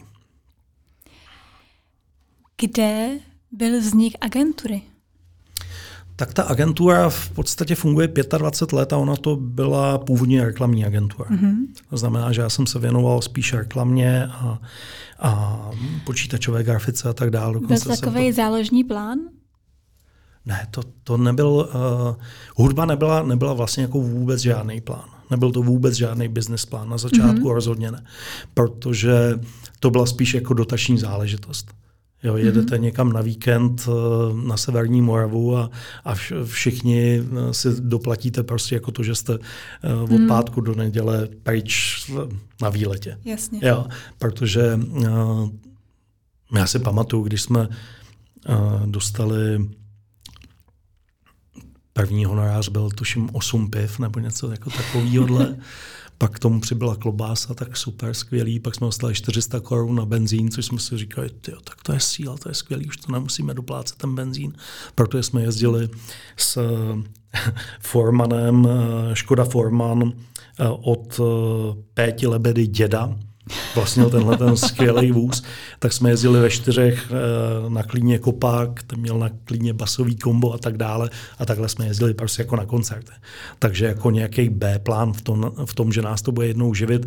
[2.61, 3.19] Kde
[3.51, 4.81] byl vznik agentury?
[6.19, 11.29] Tak ta agentura v podstatě funguje 25 let a ona to byla původně reklamní agentura.
[11.29, 11.55] Mm-hmm.
[11.89, 14.59] To znamená, že já jsem se věnoval spíš reklamě a,
[15.19, 15.61] a
[16.03, 17.59] počítačové grafice a tak dále.
[17.59, 18.35] Byl to takový to...
[18.35, 19.19] záložní plán?
[20.45, 22.15] Ne, to, to nebyl, uh,
[22.55, 25.09] hudba nebyla, nebyla vlastně jako vůbec žádný plán.
[25.31, 27.53] Nebyl to vůbec žádný business plán na začátku mm-hmm.
[27.53, 28.03] rozhodně ne,
[28.53, 29.39] protože
[29.79, 31.71] to byla spíš jako dotační záležitost.
[32.23, 32.81] Jo, jedete mm-hmm.
[32.81, 33.93] někam na víkend uh,
[34.39, 35.69] na severní Moravu a,
[36.03, 40.27] a všichni uh, si doplatíte prostě jako to, že jste uh, od mm.
[40.27, 42.05] pátku do neděle pryč
[42.61, 43.17] na výletě.
[43.25, 43.59] Jasně.
[43.63, 43.85] Jo,
[44.17, 44.79] protože
[46.55, 47.67] já si pamatuju, když jsme
[48.85, 49.69] dostali
[51.99, 55.39] První honorář byl tuším 8 piv nebo něco jako takového.
[56.21, 58.59] Pak k tomu přibyla klobása, tak super, skvělý.
[58.59, 61.99] Pak jsme dostali 400 korun na benzín, což jsme si říkali, tyjo, tak to je
[61.99, 64.53] síla, to je skvělý, už to nemusíme doplácet ten benzín.
[64.95, 65.89] Protože jsme jezdili
[66.37, 66.59] s
[67.79, 70.13] Formanem, eh, Škoda Forman
[70.59, 73.15] eh, od eh, Péti Lebedy děda,
[73.75, 75.43] vlastnil tenhle ten skvělý vůz,
[75.79, 80.53] tak jsme jezdili ve čtyřech eh, na klíně Kopák, ten měl na klíně basový kombo
[80.53, 81.09] a tak dále
[81.39, 83.11] a takhle jsme jezdili prostě jako na koncerty.
[83.59, 87.05] Takže jako nějaký B-plán v tom, v tom, že nás to bude jednou živit,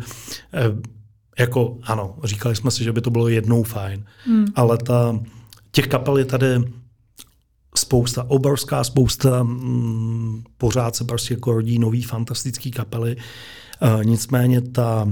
[0.53, 0.93] eh,
[1.39, 4.45] jako ano, říkali jsme si, že by to bylo jednou fajn, hmm.
[4.55, 5.19] ale ta,
[5.71, 6.47] těch kapel je tady
[7.75, 15.07] spousta, obrovská spousta, mm, pořád se prostě jako rodí nový fantastický kapely, uh, nicméně ta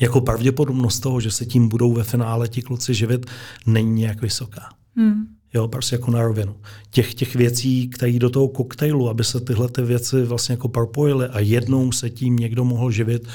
[0.00, 3.26] jako pravděpodobnost toho, že se tím budou ve finále ti kluci živit,
[3.66, 4.68] není nějak vysoká.
[4.96, 5.26] Hmm.
[5.54, 6.54] Jo, prostě jako na rovinu.
[6.90, 11.26] Těch, těch věcí, které do toho koktejlu, aby se tyhle ty věci vlastně jako propojily
[11.26, 13.28] a jednou se tím někdo mohl živit,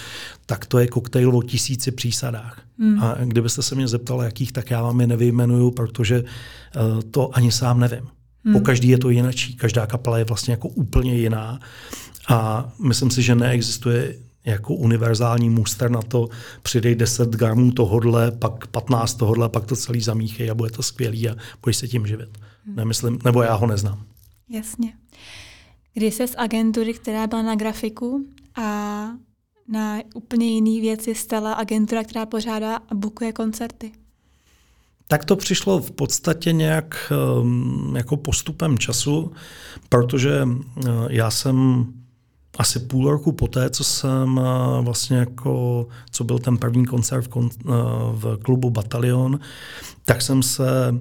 [0.46, 2.62] tak to je koktejl o tisíci přísadách.
[2.80, 3.04] Hmm.
[3.04, 7.52] A kdybyste se mě zeptali, jakých, tak já vám je nevyjmenuju, protože uh, to ani
[7.52, 8.08] sám nevím.
[8.46, 8.54] Hmm.
[8.54, 9.56] Po každý je to jinačí.
[9.56, 11.60] Každá kapela je vlastně jako úplně jiná.
[12.30, 16.30] A myslím si, že neexistuje jako univerzální muster na to,
[16.64, 21.30] přidej 10 gramů tohodle, pak 15 tohodle, pak to celý zamíchej a bude to skvělý
[21.30, 22.30] a budeš se tím živit.
[22.66, 22.76] Hmm.
[22.76, 24.04] Nemyslím, nebo já ho neznám.
[24.50, 24.94] Jasně.
[25.94, 28.26] Když se z agentury, která byla na grafiku
[28.56, 29.08] a
[29.68, 33.92] na úplně jiné věci stala agentura, která pořádá a bukuje koncerty?
[35.08, 39.32] Tak to přišlo v podstatě nějak um, jako postupem času,
[39.90, 41.86] protože uh, já jsem
[42.58, 47.28] asi půl roku poté, co jsem eh, vlastně jako, co byl ten první koncert v,
[47.28, 47.72] kon, eh,
[48.12, 49.40] v klubu Batalion,
[50.06, 51.00] tak jsem se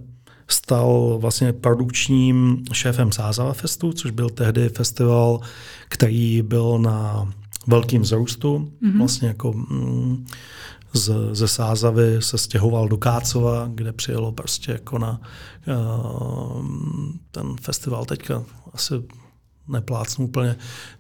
[0.49, 5.41] stal vlastně produkčním šéfem Sázava Festu, což byl tehdy festival,
[5.89, 7.29] který byl na
[7.67, 8.73] velkým vzrůstu.
[8.83, 8.99] Mm-hmm.
[8.99, 10.27] Vlastně jako mm,
[10.93, 15.21] z, ze Sázavy se stěhoval do Kácova, kde přijelo prostě jako na
[15.67, 16.67] uh,
[17.31, 18.95] ten festival teďka asi
[19.69, 20.57] neplácnu úplně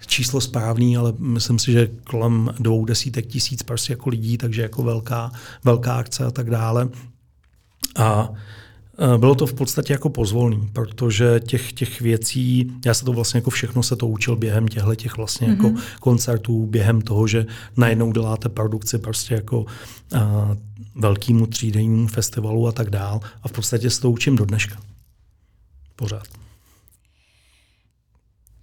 [0.06, 4.82] číslo správný, ale myslím si, že kolem dvou desítek tisíc prostě jako lidí, takže jako
[4.82, 5.32] velká,
[5.64, 6.88] velká akce a tak dále.
[7.96, 8.28] A
[8.98, 13.38] Eh, bylo to v podstatě jako pozvolný, protože těch, těch věcí, já se to vlastně
[13.38, 15.50] jako všechno se to učil během těchto těch vlastně mm-hmm.
[15.50, 15.80] jako mhm.
[16.00, 17.46] koncertů, během toho, že
[17.76, 20.20] najednou děláte produkci prostě jako uh,
[20.94, 24.76] velkýmu třídennímu festivalu a tak dál a v podstatě se to učím do dneška.
[25.96, 26.41] Pořád.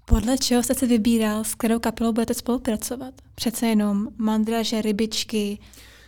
[0.09, 3.13] Podle čeho jste si vybíral, s kterou kapelou budete spolupracovat?
[3.35, 5.59] Přece jenom mandraže, rybičky,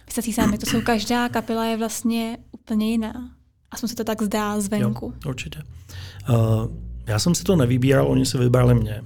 [0.07, 3.29] vysací sámek, to jsou každá kapela je vlastně úplně jiná.
[3.71, 5.05] Aspoň se to tak zdá zvenku.
[5.05, 5.59] Jo, určitě.
[6.29, 6.35] Uh,
[7.07, 9.01] já jsem si to nevybíral, oni se vybrali mě.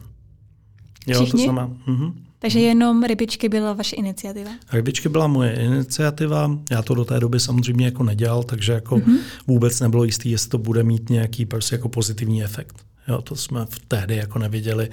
[1.08, 1.32] Jo, Všichni?
[1.32, 2.14] to znamená, uh-huh.
[2.40, 4.52] Takže jenom rybičky byla vaše iniciativa?
[4.74, 9.20] Rybičky byla moje iniciativa, já to do té doby samozřejmě jako nedělal, takže jako uh-huh.
[9.48, 12.86] vůbec nebylo jistý, jestli to bude mít nějaký prostě jako pozitivní efekt.
[13.08, 14.90] Jo, to jsme v tehdy jako neviděli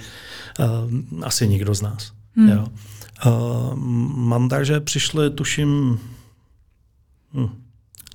[0.59, 0.65] uh,
[1.23, 2.11] asi nikdo z nás.
[2.35, 2.49] Hmm.
[2.49, 2.67] Jo.
[3.25, 3.75] Uh,
[4.15, 5.99] mandaže přišly, tuším,
[7.33, 7.49] hm,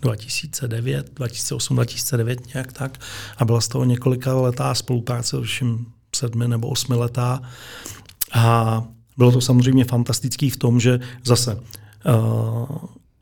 [0.02, 2.98] 2009, 2008, 2009 nějak tak.
[3.38, 7.42] A byla z toho několika letá spolupráce, tuším sedmi nebo osmi letá.
[8.32, 8.82] A
[9.16, 12.76] bylo to samozřejmě fantastický v tom, že zase uh,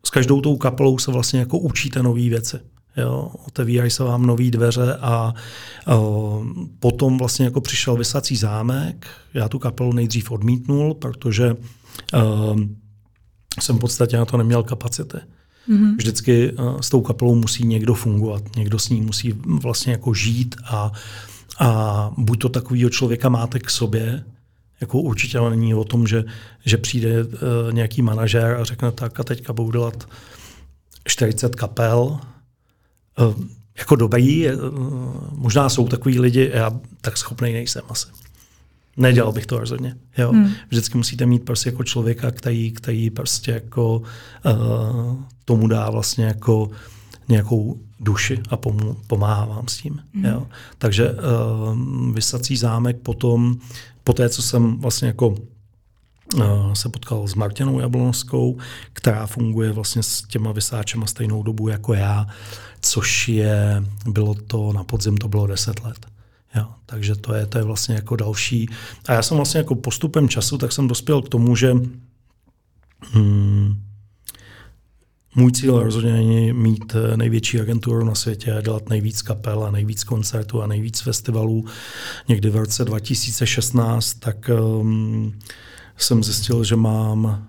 [0.06, 2.60] s každou tou kapelou se vlastně jako učíte nové věci.
[2.96, 5.34] Jo, otevírají se vám nové dveře a
[5.88, 6.46] uh,
[6.80, 9.06] potom vlastně jako přišel vysací zámek.
[9.34, 12.60] Já tu kapelu nejdřív odmítnul, protože uh,
[13.60, 15.18] jsem v podstatě na to neměl kapacity.
[15.68, 15.96] Mm-hmm.
[15.96, 20.56] Vždycky uh, s tou kapelou musí někdo fungovat, někdo s ní musí vlastně jako žít
[20.64, 20.92] a,
[21.58, 24.24] a buď to takového člověka máte k sobě,
[24.80, 26.24] jako určitě není o tom, že,
[26.64, 27.30] že přijde uh,
[27.72, 30.08] nějaký manažer a řekne tak a teďka budu dělat
[31.04, 32.20] 40 kapel,
[33.78, 34.52] jako dobrý, eh,
[35.32, 38.06] možná jsou takový lidi, já tak schopný nejsem asi.
[38.96, 39.96] Nedělal bych to rozhodně.
[40.18, 40.32] Jo.
[40.32, 40.52] Hmm.
[40.68, 46.70] Vždycky musíte mít prostě jako člověka, který, který prostě jako uh, tomu dá vlastně jako
[47.28, 50.00] nějakou duši a pomů, pomáhá vám s tím.
[50.14, 50.24] Hmm.
[50.24, 50.46] Jo.
[50.78, 53.56] Takže uh, vysací zámek potom,
[54.04, 58.58] po té, co jsem vlastně jako uh, se potkal s Martinou Jablonovskou,
[58.92, 62.26] která funguje vlastně s těma vysáčema stejnou dobu jako já,
[62.86, 66.06] což je, bylo to na podzim, to bylo 10 let.
[66.54, 68.68] Jo, takže to je, to je vlastně jako další.
[69.08, 71.74] A já jsem vlastně jako postupem času, tak jsem dospěl k tomu, že
[73.00, 73.82] hmm,
[75.34, 80.62] můj cíl rozhodně není mít největší agenturu na světě, dělat nejvíc kapel a nejvíc koncertů
[80.62, 81.64] a nejvíc festivalů.
[82.28, 85.38] Někdy v roce 2016 tak um,
[85.96, 87.48] jsem zjistil, že mám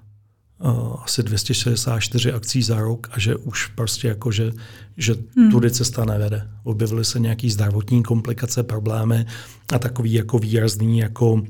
[1.03, 4.51] asi 264 akcí za rok a že už prostě jako, že,
[4.97, 5.51] že hmm.
[5.51, 6.49] tudy cesta nevede.
[6.63, 9.25] Objevily se nějaký zdravotní komplikace, problémy
[9.73, 11.43] a takový jako výrazný jako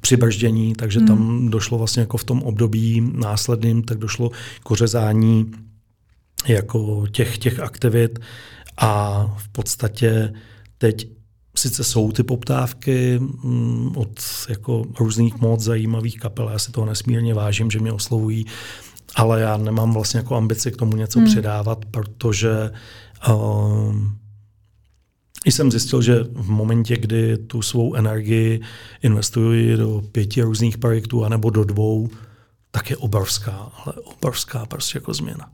[0.00, 1.08] přibrždění, takže hmm.
[1.08, 4.30] tam došlo vlastně jako v tom období následným, tak došlo
[4.62, 5.50] k ořezání
[6.46, 8.18] jako těch, těch aktivit
[8.76, 10.32] a v podstatě
[10.78, 11.08] teď
[11.62, 17.34] sice jsou ty poptávky mm, od jako různých moc zajímavých kapel, já si toho nesmírně
[17.34, 18.46] vážím, že mě oslovují,
[19.14, 21.28] ale já nemám vlastně jako ambici k tomu něco hmm.
[21.28, 22.70] předávat, protože
[23.28, 23.94] uh,
[25.46, 28.60] jsem zjistil, že v momentě, kdy tu svou energii
[29.02, 32.08] investuji do pěti různých projektů anebo do dvou,
[32.70, 35.50] tak je obrovská, ale obrovská prostě jako změna.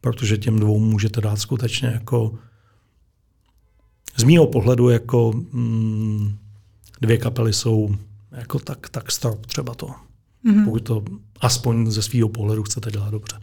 [0.00, 2.38] Protože těm dvou můžete dát skutečně jako
[4.16, 6.36] z mýho pohledu jako mm,
[7.00, 7.96] dvě kapely jsou
[8.32, 9.86] jako tak, tak strop třeba to.
[9.86, 10.64] Mm-hmm.
[10.64, 11.04] Pokud to
[11.40, 13.40] aspoň ze svého pohledu chcete dělat dobře.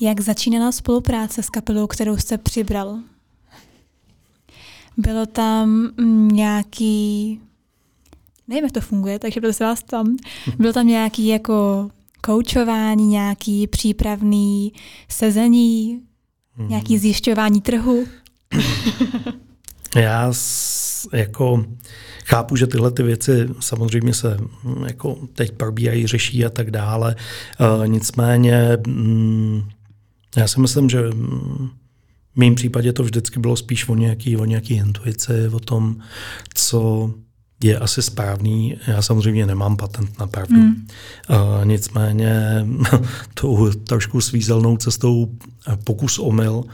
[0.00, 2.98] Jak začínala spolupráce s kapelou, kterou jste přibral?
[4.96, 5.90] Bylo tam
[6.32, 7.40] nějaký,
[8.48, 10.16] nevím, jak to funguje, takže prosím vás tam,
[10.58, 14.72] bylo tam nějaký jako koučování, nějaký přípravný
[15.08, 16.02] sezení,
[16.68, 17.00] nějaký mhm.
[17.00, 18.06] zjišťování trhu?
[19.96, 20.32] Já
[21.12, 21.64] jako
[22.24, 27.16] chápu, že tyhle ty věci samozřejmě se mm, jako teď probíhají, řeší a tak dále.
[27.60, 29.62] Uh, nicméně mm,
[30.36, 31.68] já si myslím, že mm,
[32.34, 35.96] v mém případě to vždycky bylo spíš o nějaký, o nějaký intuici, o tom,
[36.54, 37.10] co
[37.62, 38.76] je asi správný.
[38.86, 40.56] Já samozřejmě nemám patent na pravdu.
[40.56, 40.86] Mm.
[41.30, 42.66] Uh, nicméně
[43.34, 45.28] tou trošku svízelnou cestou
[45.68, 46.64] eh, pokus omyl,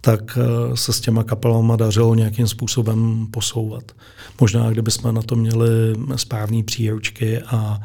[0.00, 3.92] tak uh, se s těma kapelama dařilo nějakým způsobem posouvat.
[4.40, 5.68] Možná, kdyby jsme na to měli
[6.16, 7.80] správné příručky a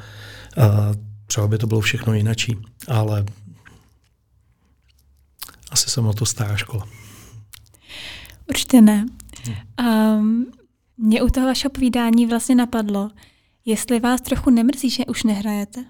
[0.58, 0.66] uh,
[1.28, 2.58] třeba by to bylo všechno jinačí.
[2.88, 3.26] Ale
[5.72, 6.88] asi jsem na to stará škola.
[8.50, 9.06] Určitě ne.
[9.80, 10.46] Um,
[11.02, 13.10] mě u toho vašeho povídání vlastně napadlo,
[13.66, 15.86] jestli vás trochu nemrzí, že už nehrajete.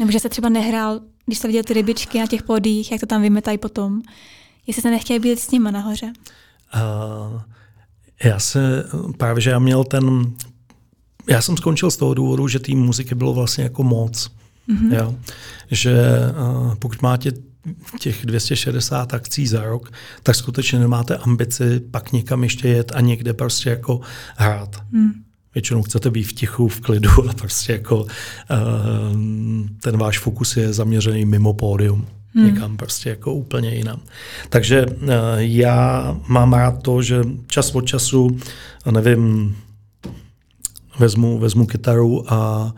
[0.00, 3.06] Nebo že jste třeba nehrál, když jste viděl ty rybičky na těch podích, jak to
[3.06, 4.02] tam vymetají potom.
[4.66, 6.12] Jestli jste nechtěli být s nimi nahoře.
[6.74, 7.40] Uh,
[8.24, 8.84] já se,
[9.16, 10.32] právě že já měl ten,
[11.28, 14.30] já jsem skončil z toho důvodu, že té muziky bylo vlastně jako moc.
[14.68, 14.94] Mm-hmm.
[14.94, 15.14] Jo?
[15.70, 17.30] Že uh, pokud máte
[18.00, 19.92] těch 260 akcí za rok,
[20.22, 24.00] tak skutečně nemáte ambici pak někam ještě jet a někde prostě jako
[24.36, 24.82] hrát.
[24.90, 25.10] Mm.
[25.54, 28.08] Většinou chcete být v tichu, v klidu a prostě jako uh,
[29.80, 32.06] ten váš fokus je zaměřený mimo pódium.
[32.34, 32.46] Hmm.
[32.46, 34.00] Někam prostě jako úplně jinam.
[34.48, 38.38] Takže uh, já mám rád to, že čas od času,
[38.90, 39.56] nevím,
[40.98, 42.72] vezmu, vezmu kytaru a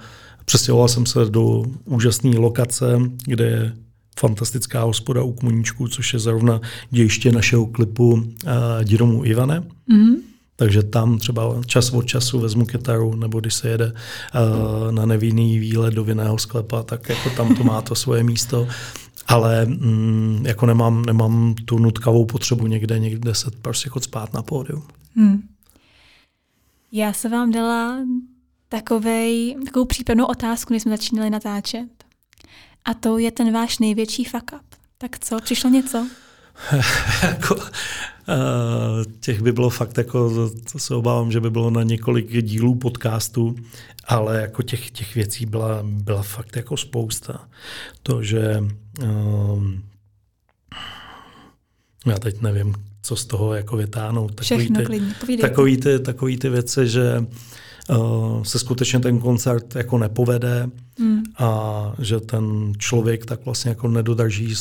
[0.44, 3.72] přestěhoval jsem se do úžasné lokace, kde je
[4.18, 8.22] fantastická hospoda u Kmuníčku, což je zrovna dějiště našeho klipu uh,
[8.84, 9.62] Diromu Ivane.
[9.86, 10.14] Mm.
[10.56, 15.58] Takže tam třeba čas od času vezmu kytaru, nebo když se jede uh, na nevinný
[15.58, 18.68] výlet do vinného sklepa, tak jako tam to má to svoje místo.
[19.26, 24.42] Ale mm, jako nemám, nemám tu nutkavou potřebu někde, někde se prostě jako spát na
[24.42, 24.82] pódiu.
[25.16, 25.42] Hmm.
[26.92, 27.98] Já se vám dala
[28.68, 32.01] takovej, takovou případnou otázku, když jsme začínali natáčet.
[32.84, 34.74] A to je ten váš největší fuck up.
[34.98, 36.06] Tak co, přišlo něco?
[37.22, 37.62] jako, uh,
[39.20, 43.56] těch by bylo fakt, jako, to se obávám, že by bylo na několik dílů podcastu,
[44.04, 47.48] ale jako těch, těch věcí byla, byla fakt jako spousta.
[48.02, 48.64] To, že
[49.02, 49.64] uh,
[52.06, 54.34] já teď nevím, co z toho jako vytáhnout.
[54.34, 57.26] Takový Všechno ty, klidně, takový ty, takový ty věci, že uh,
[58.42, 61.22] se skutečně ten koncert jako nepovede hmm.
[61.38, 64.52] a že ten člověk tak vlastně jako nedodrží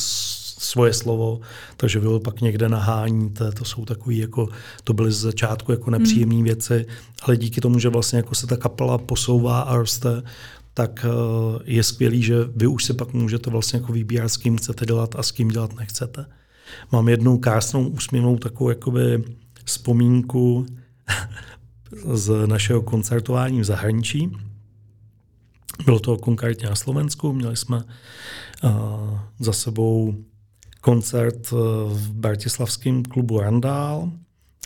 [0.62, 1.40] svoje slovo,
[1.76, 4.48] takže bylo pak někde nahání, to, jsou takové jako,
[4.84, 6.44] to byly z začátku jako nepříjemné hmm.
[6.44, 6.86] věci,
[7.22, 10.22] ale díky tomu, že vlastně jako se ta kapela posouvá a roste,
[10.74, 14.56] tak uh, je skvělý, že vy už si pak můžete vlastně jako vybírat, s kým
[14.56, 16.26] chcete dělat a s kým dělat nechcete.
[16.92, 19.24] Mám jednu krásnou úsměvnou takovou jakoby
[19.64, 20.66] vzpomínku
[22.12, 24.36] z našeho koncertování v zahraničí.
[25.84, 30.14] Bylo to konkrétně na Slovensku, měli jsme uh, za sebou
[30.80, 31.50] koncert
[31.86, 34.12] v Bratislavském klubu Randál.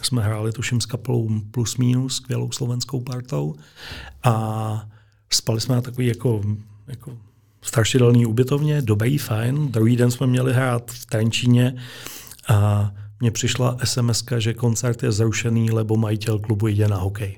[0.03, 3.55] Jsme hráli tuším s kapelou Plus Minus, skvělou slovenskou partou.
[4.23, 4.89] A
[5.31, 6.43] spali jsme na takový jako,
[6.87, 7.19] jako
[7.63, 9.69] strašidelný ubytovně, dobrý, fajn.
[9.69, 11.77] Druhý den jsme měli hrát v Trenčíně
[12.49, 17.37] a mně přišla sms že koncert je zrušený, lebo majitel klubu jde na hokej.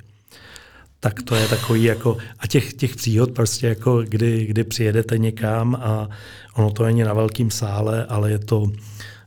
[1.00, 5.74] Tak to je takový jako, a těch, těch příhod prostě jako, kdy, kdy přijedete někam
[5.74, 6.08] a
[6.54, 8.70] ono to není na velkém sále, ale je to,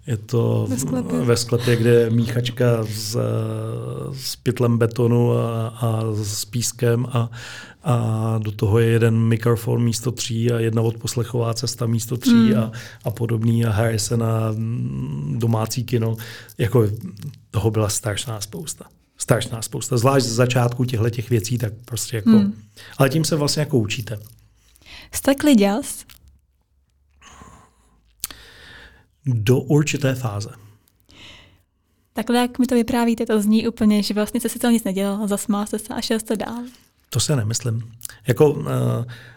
[0.08, 3.18] je to ve sklepě, ve sklepě kde je míchačka s,
[4.14, 7.30] s pytlem betonu a, a s pískem a,
[7.84, 12.58] a do toho je jeden mikrofon místo tří a jedna odposlechová cesta místo tří mm.
[12.58, 12.72] a,
[13.04, 14.56] a podobný a se na
[15.36, 16.18] domácí kino.
[16.58, 16.88] Jako
[17.52, 18.86] toho byla strašná spousta.
[19.18, 19.98] Strašná spousta.
[19.98, 22.30] Zvlášť z začátku těchto těch věcí, tak prostě jako...
[22.30, 22.54] Mm.
[22.98, 24.20] Ale tím se vlastně jako učíte.
[25.12, 26.06] Jste kliděs?
[29.26, 30.50] Do určité fáze.
[32.14, 35.28] Takhle, jak mi to vyprávíte, to zní úplně, že vlastně jste si to nic nedělal,
[35.28, 36.64] zasmál jste se a šel jste dál.
[37.14, 37.92] To se nemyslím.
[38.28, 38.66] Jako uh,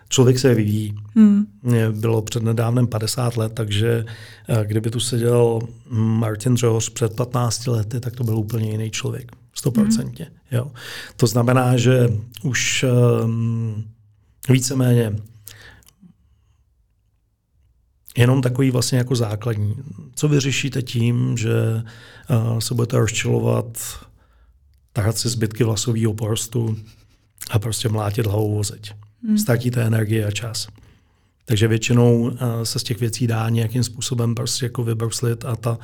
[0.09, 0.95] člověk se vyvíjí.
[1.15, 1.47] Hmm.
[1.63, 4.05] Mě bylo před nedávnem 50 let, takže
[4.49, 5.61] uh, kdyby tu seděl
[5.91, 9.33] Martin Řohoř před 15 lety, tak to byl úplně jiný člověk.
[9.57, 10.03] 100%.
[10.03, 10.15] Hmm.
[10.51, 10.73] Jo.
[11.17, 12.09] To znamená, že
[12.43, 12.85] už
[13.25, 13.85] um,
[14.49, 15.17] víceméně
[18.17, 19.77] jenom takový vlastně jako základní.
[20.15, 21.53] Co vyřešíte tím, že
[22.31, 23.79] uh, se budete rozčilovat,
[24.93, 26.77] tahat si zbytky vlasového porostu,
[27.51, 28.93] a prostě mlátit hlavou zeď.
[29.27, 29.39] Hmm.
[29.39, 30.69] Ztratíte energii a čas.
[31.45, 35.79] Takže většinou uh, se z těch věcí dá nějakým způsobem prostě jako vybruslit a ta,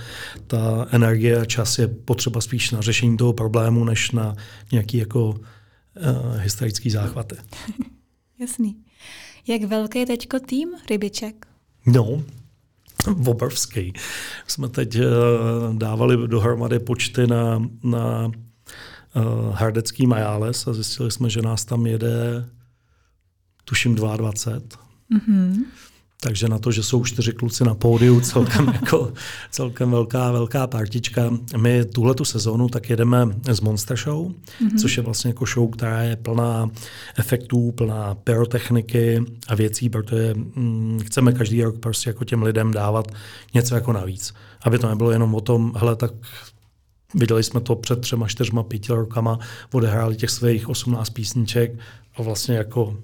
[0.46, 4.34] ta energie a čas je potřeba spíš na řešení toho problému, než na
[4.72, 5.36] nějaký jako uh,
[6.36, 7.36] hysterický záchvaty.
[8.40, 8.76] Jasný.
[9.46, 11.46] Jak velký je teďko tým rybiček?
[11.86, 12.22] No,
[13.26, 13.92] obrovský.
[14.46, 15.04] Jsme teď uh,
[15.78, 18.30] dávali dohromady počty na, na
[19.52, 22.46] Hardecký Majales a zjistili jsme, že nás tam jede
[23.64, 24.90] tuším 22.
[25.18, 25.64] Mm-hmm.
[26.22, 29.12] Takže na to, že jsou čtyři kluci na pódiu, celkem, jako,
[29.50, 31.30] celkem velká, velká partička.
[31.56, 34.80] My tuhletu sezónu tak jedeme z Monster Show, mm-hmm.
[34.80, 36.70] což je vlastně jako show, která je plná
[37.18, 43.12] efektů, plná pyrotechniky a věcí, protože mm, chceme každý rok prostě jako těm lidem dávat
[43.54, 44.34] něco jako navíc.
[44.62, 46.10] Aby to nebylo jenom o tom, hele, tak
[47.14, 49.38] Viděli jsme to před třema, čtyřma, pěti rokama,
[49.72, 51.78] odehráli těch svých 18 písniček
[52.16, 52.96] a vlastně jako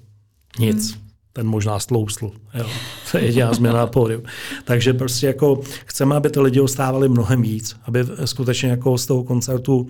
[0.59, 0.93] nic.
[0.93, 1.03] Hmm.
[1.33, 2.31] ten možná stlousl.
[2.55, 2.67] Jo.
[3.13, 4.23] To je jediná změna na pódiu.
[4.65, 9.25] Takže prostě jako chceme, aby ty lidi ostávali mnohem víc, aby skutečně jako z toho
[9.25, 9.89] koncertu,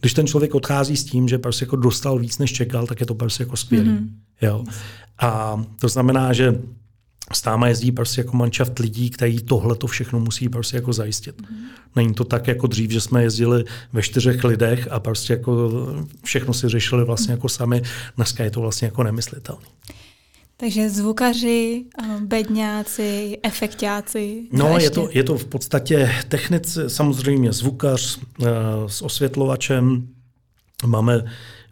[0.00, 3.06] když ten člověk odchází s tím, že prostě jako dostal víc, než čekal, tak je
[3.06, 3.88] to prostě jako skvělý.
[3.88, 4.08] Mm-hmm.
[4.42, 4.64] Jo.
[5.18, 6.60] A to znamená, že
[7.32, 11.40] s náma jezdí prostě jako manšaft lidí, kteří tohle to všechno musí prostě jako zajistit.
[11.40, 11.56] Mm.
[11.96, 15.70] Není to tak jako dřív, že jsme jezdili ve čtyřech lidech a prostě jako
[16.24, 17.82] všechno si řešili vlastně jako sami.
[18.16, 19.66] Dneska je to vlastně jako nemyslitelné.
[20.56, 21.84] Takže zvukaři,
[22.20, 24.42] bedňáci, efektáci.
[24.52, 28.46] No, je to, je to v podstatě technici, samozřejmě zvukař uh,
[28.86, 30.08] s osvětlovačem.
[30.86, 31.24] Máme,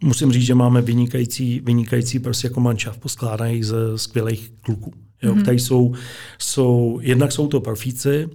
[0.02, 4.92] musím říct, že máme vynikající, vynikající prostě jako manšaft poskládaný ze skvělých kluků
[5.22, 5.42] jo, mm-hmm.
[5.42, 5.94] který jsou,
[6.38, 8.28] jsou, jednak jsou to profíci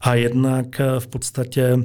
[0.00, 1.78] a jednak eh, v podstatě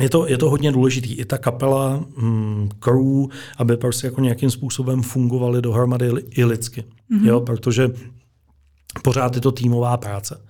[0.00, 1.14] je to, je to hodně důležitý.
[1.14, 6.80] I ta kapela, mm, crew, aby prostě jako nějakým způsobem fungovaly dohromady i lidsky.
[6.82, 7.26] Mm-hmm.
[7.26, 7.90] Jo, protože
[9.02, 10.40] pořád je to týmová práce.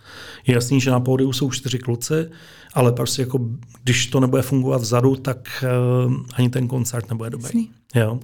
[0.46, 2.30] Je jasný, že na pódiu jsou čtyři kluci,
[2.74, 3.38] ale prostě jako,
[3.84, 5.64] když to nebude fungovat vzadu, tak
[6.06, 7.68] uh, ani ten koncert nebude dobrý.
[7.94, 8.20] Jo.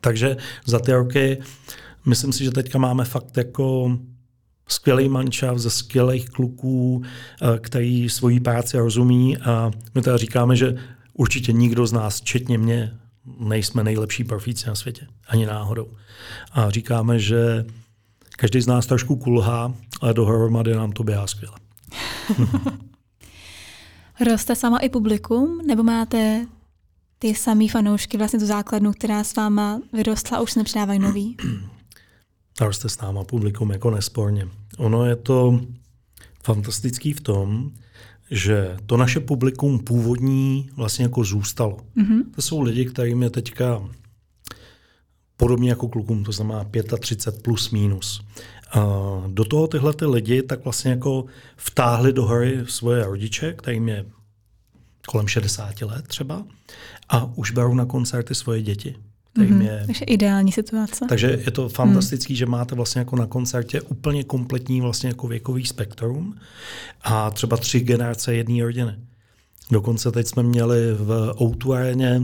[0.00, 0.36] Takže
[0.66, 1.38] za ty roky
[2.06, 3.98] Myslím si, že teďka máme fakt jako
[4.68, 10.76] skvělý mančav ze skvělých kluků, eh, který svoji práci rozumí a my teda říkáme, že
[11.14, 12.98] určitě nikdo z nás, včetně mě,
[13.38, 15.86] nejsme nejlepší profíci na světě, ani náhodou.
[16.52, 17.64] A říkáme, že
[18.36, 21.56] každý z nás trošku kulhá, ale dohromady nám to běhá skvěle.
[24.20, 26.46] Roste sama i publikum, nebo máte
[27.18, 31.36] ty samý fanoušky, vlastně tu základnu, která s váma vyrostla a už se nepřidávají nový?
[32.60, 34.48] a roste s náma publikum jako nesporně.
[34.78, 35.60] Ono je to
[36.42, 37.70] fantastický v tom,
[38.30, 41.78] že to naše publikum původní vlastně jako zůstalo.
[41.96, 42.22] Mm-hmm.
[42.34, 43.88] To jsou lidi, kterým je teďka
[45.36, 46.66] podobně jako klukům, to znamená
[47.00, 48.22] 35 plus minus.
[48.72, 48.80] A
[49.28, 51.24] do toho tyhle ty lidi tak vlastně jako
[51.56, 54.06] vtáhli do hry svoje rodiče, kterým je
[55.06, 56.44] kolem 60 let třeba,
[57.08, 58.96] a už berou na koncerty svoje děti
[59.42, 59.62] mm-hmm.
[59.62, 59.82] je...
[59.86, 61.04] Takže ideální situace.
[61.08, 62.36] Takže je to fantastický, mm.
[62.36, 66.36] že máte vlastně jako na koncertě úplně kompletní vlastně jako věkový spektrum
[67.02, 68.92] a třeba tři generace jedné rodiny.
[69.70, 72.22] Dokonce teď jsme měli v o areně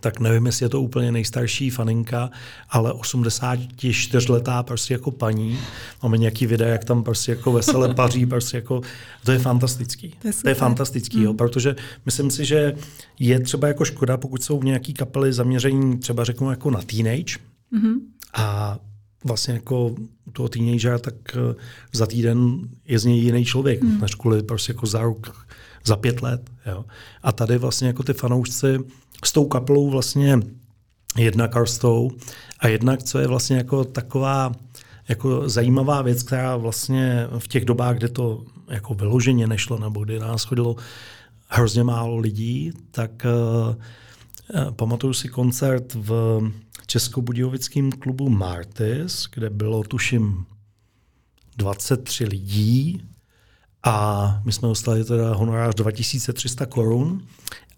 [0.00, 2.30] tak nevím, jestli je to úplně nejstarší faninka,
[2.68, 5.58] ale 84-letá prostě jako paní.
[6.02, 8.80] Máme nějaký videa, jak tam prostě jako vesele paří, prostě jako,
[9.24, 10.14] to je fantastický.
[10.22, 11.24] To je, to je fantastický, mm.
[11.24, 11.76] jo, protože
[12.06, 12.74] myslím si, že
[13.18, 17.36] je třeba jako škoda, pokud jsou nějaký kapely zaměření třeba řeknu jako na teenage
[17.72, 17.94] mm-hmm.
[18.34, 18.78] a
[19.24, 19.86] vlastně jako
[20.24, 21.54] u toho teenagera, tak eh,
[21.92, 24.00] za týden je z něj jiný člověk, mm.
[24.00, 25.46] než kvůli prostě jako za rok,
[25.84, 26.50] za pět let.
[26.66, 26.84] Jo.
[27.22, 28.78] A tady vlastně jako ty fanoušci
[29.24, 30.38] s tou kapelou vlastně
[31.18, 32.10] jednak rostou
[32.58, 34.52] a jednak, co je vlastně jako taková
[35.08, 40.18] jako zajímavá věc, která vlastně v těch dobách, kdy to jako vyloženě nešlo, nebo kdy
[40.18, 40.76] nás chodilo
[41.48, 43.10] hrozně málo lidí, tak
[43.68, 43.74] uh,
[44.76, 46.40] pamatuju si koncert v
[46.86, 50.46] Českobudějovickém klubu Martis, kde bylo tuším
[51.56, 53.02] 23 lidí
[53.82, 57.26] a my jsme dostali teda honorář 2300 korun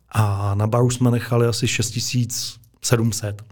[0.08, 3.42] a na baru jsme nechali asi 6700.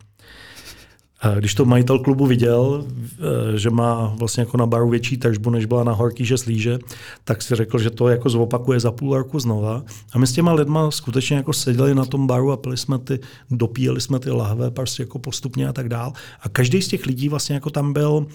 [1.39, 5.65] Když to majitel klubu viděl, eh, že má vlastně jako na baru větší tržbu, než
[5.65, 6.79] byla na horký že slíže,
[7.25, 9.83] tak si řekl, že to jako zopakuje za půl roku znova.
[10.13, 13.19] A my s těma lidma skutečně jako seděli na tom baru a pili jsme ty,
[13.51, 16.13] dopíjeli jsme ty lahve prostě jako postupně a tak dál.
[16.41, 18.27] A každý z těch lidí vlastně jako tam byl,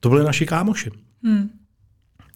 [0.00, 0.90] to byli naši kámoši.
[1.22, 1.50] Hmm.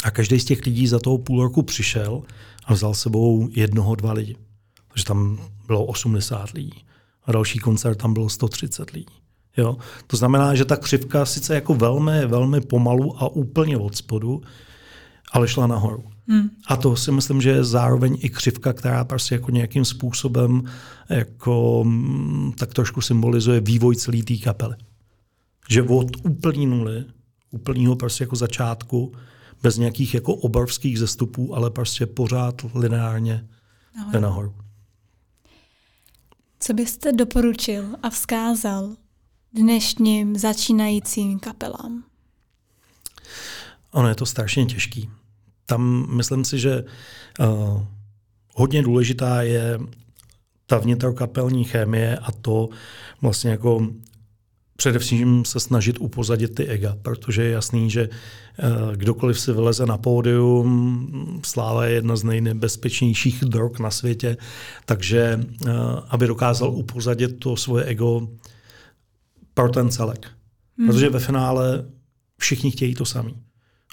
[0.05, 2.23] A každý z těch lidí za toho půl roku přišel
[2.67, 4.37] a vzal sebou jednoho, dva lidi
[4.97, 6.85] že tam bylo 80 lidí.
[7.25, 9.26] A další koncert tam bylo 130 lidí.
[9.57, 9.77] Jo?
[10.07, 14.43] To znamená, že ta křivka sice jako velmi, velmi pomalu a úplně od spodu,
[15.33, 16.05] ale šla nahoru.
[16.29, 16.51] Hmm.
[16.67, 20.63] A to si myslím, že je zároveň i křivka, která prostě jako nějakým způsobem
[21.09, 24.75] jako, mm, tak trošku symbolizuje vývoj celé té kapely.
[25.69, 27.05] Že od úplný nuly,
[27.51, 29.13] úplného prostě jako začátku,
[29.63, 33.49] bez nějakých jako obrovských zestupů, ale prostě pořád lineárně
[33.97, 34.21] nahoru.
[34.21, 34.55] nahoru.
[36.61, 38.97] Co byste doporučil a vzkázal
[39.57, 42.05] dnešním začínajícím kapelám?
[43.93, 45.11] Ono je to strašně těžký.
[45.67, 46.85] Tam myslím si, že
[47.41, 47.83] uh,
[48.55, 49.79] hodně důležitá je
[50.67, 52.69] ta vnitrokapelní chemie a to
[53.23, 53.89] vlastně jako
[54.77, 58.63] především se snažit upozadit ty ega, protože je jasný, že eh,
[58.97, 64.37] kdokoliv si vyleze na pódium, sláva je jedna z nejnebezpečnějších drog na světě,
[64.85, 65.71] takže eh,
[66.09, 68.29] aby dokázal upozadit to svoje ego
[69.57, 70.27] pro ten celek.
[70.79, 70.89] Hmm.
[70.89, 71.85] Protože ve finále
[72.39, 73.37] všichni chtějí to samý.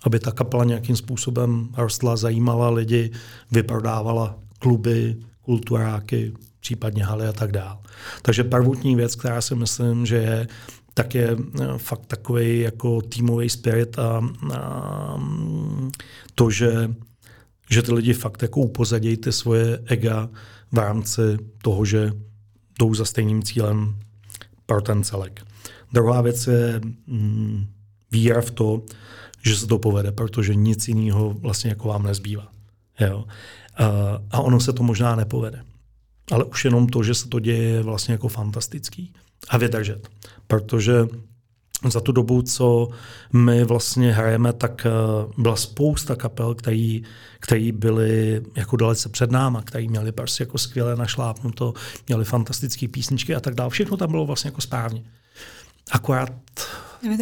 [0.03, 3.11] Aby ta kapela nějakým způsobem rostla, zajímala lidi,
[3.51, 7.77] vyprodávala kluby, kulturáky, případně haly a tak dále.
[8.21, 10.47] Takže prvotní věc, která si myslím, že je,
[10.93, 14.21] tak je eh, fakt takový jako týmový spirit a,
[14.53, 15.17] a
[16.35, 16.95] to, že,
[17.69, 20.29] že ty lidi fakt jako upozadějí ty svoje ega
[20.71, 21.21] v rámci
[21.61, 22.11] toho, že
[22.79, 23.95] jdou za stejným cílem
[24.65, 25.52] pro ten celek.
[25.93, 27.65] Druhá věc je mm,
[28.11, 28.81] víra v to,
[29.45, 32.47] že se to povede, protože nic jiného vlastně jako vám nezbývá.
[32.99, 33.25] Jo?
[33.77, 33.85] A,
[34.31, 35.63] a ono se to možná nepovede.
[36.31, 39.13] Ale už jenom to, že se to děje, je vlastně jako fantastický.
[39.49, 40.09] A vydržet.
[40.47, 41.07] Protože
[41.89, 42.89] za tu dobu, co
[43.33, 44.91] my vlastně hrajeme, tak eh,
[45.37, 47.03] byla spousta kapel, který,
[47.39, 51.73] který byly jako dalece před náma, který měli prostě jako skvěle našlápnuto,
[52.07, 53.69] měli fantastické písničky a tak dále.
[53.69, 55.03] Všechno tam bylo vlastně jako správně.
[55.91, 56.31] Akorát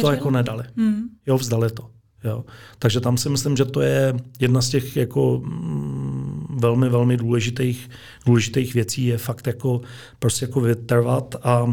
[0.00, 0.64] to jako nedali.
[0.76, 1.08] Hmm.
[1.26, 1.90] Jo, vzdali to.
[2.24, 2.44] Jo.
[2.78, 7.90] Takže tam si myslím, že to je jedna z těch jako mm, velmi, velmi důležitých,
[8.26, 9.80] důležitých věcí, je fakt jako
[10.18, 11.72] prostě jako vytrvat a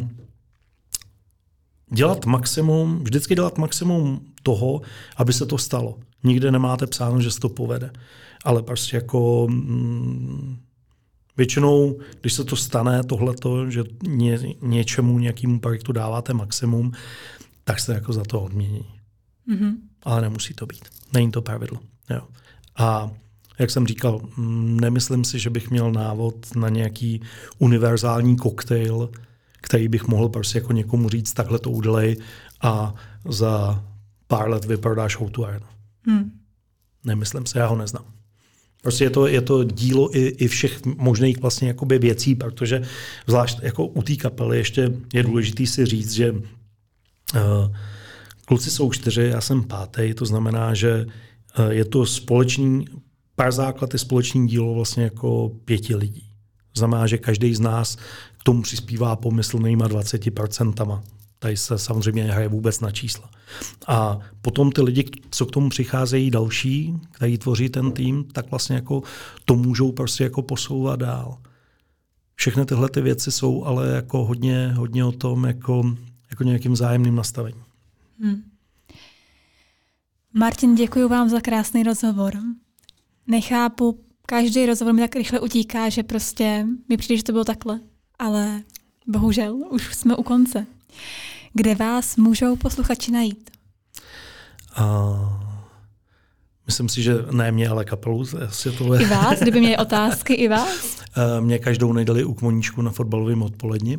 [1.93, 4.81] dělat maximum, vždycky dělat maximum toho,
[5.17, 5.99] aby se to stalo.
[6.23, 7.91] Nikde nemáte psáno, že se to povede.
[8.45, 10.57] Ale prostě jako mm,
[11.39, 16.91] většinou, když se to stane, tohleto, že ně, něčemu, nějakému projektu dáváte maximum,
[17.63, 18.85] tak se jako za to odmění.
[19.47, 19.73] Mm-hmm.
[20.03, 20.85] Ale nemusí to být.
[21.13, 21.79] Není to pravidlo.
[22.09, 22.21] Jo.
[22.77, 23.11] A
[23.59, 27.21] jak jsem říkal, mm, nemyslím si, že bych měl návod na nějaký
[27.57, 29.09] univerzální koktejl,
[29.61, 32.17] který bych mohl prostě jako někomu říct, takhle to udělej
[32.61, 32.95] a
[33.29, 33.83] za
[34.27, 35.45] pár let vyprodáš tu
[36.05, 36.31] Hmm.
[37.03, 38.18] Nemyslím si, já ho neznám.
[38.81, 42.81] Prostě je to, je to dílo i, i všech možných vlastně jakoby věcí, protože
[43.27, 46.41] zvlášť jako u té kapely ještě je důležité si říct, že uh,
[48.45, 51.05] kluci jsou čtyři, já jsem pátý, to znamená, že
[51.59, 52.85] uh, je to společný,
[53.35, 56.23] pár základ je společný dílo vlastně jako pěti lidí.
[56.77, 57.95] Znamená, že každý z nás
[58.39, 61.01] k tomu přispívá pomyslnýma 20%.
[61.39, 63.29] Tady se samozřejmě hraje vůbec na čísla.
[63.87, 68.75] A potom ty lidi, co k tomu přicházejí další, kteří tvoří ten tým, tak vlastně
[68.75, 69.03] jako
[69.45, 71.37] to můžou prostě jako posouvat dál.
[72.35, 75.95] Všechny tyhle ty věci jsou ale jako hodně, hodně o tom jako,
[76.29, 77.63] jako nějakým zájemným nastavením.
[78.19, 78.43] Hmm.
[80.33, 82.33] Martin, děkuji vám za krásný rozhovor.
[83.27, 87.79] Nechápu, každý rozhovor mi tak rychle utíká, že prostě mi přijde, že to bylo takhle.
[88.19, 88.63] Ale
[89.07, 90.65] bohužel, už jsme u konce.
[91.53, 93.51] Kde vás můžou posluchači najít?
[94.79, 95.48] Uh,
[96.69, 98.25] myslím si, že ne mě, ale kapelu.
[98.77, 100.97] to I vás, kdyby měli otázky, i vás?
[101.17, 103.97] Uh, mě každou nejdali u kmoníčku na fotbalovém odpoledni.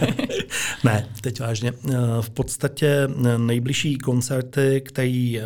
[0.84, 1.72] ne, teď vážně.
[1.72, 5.40] Uh, v podstatě nejbližší koncerty, který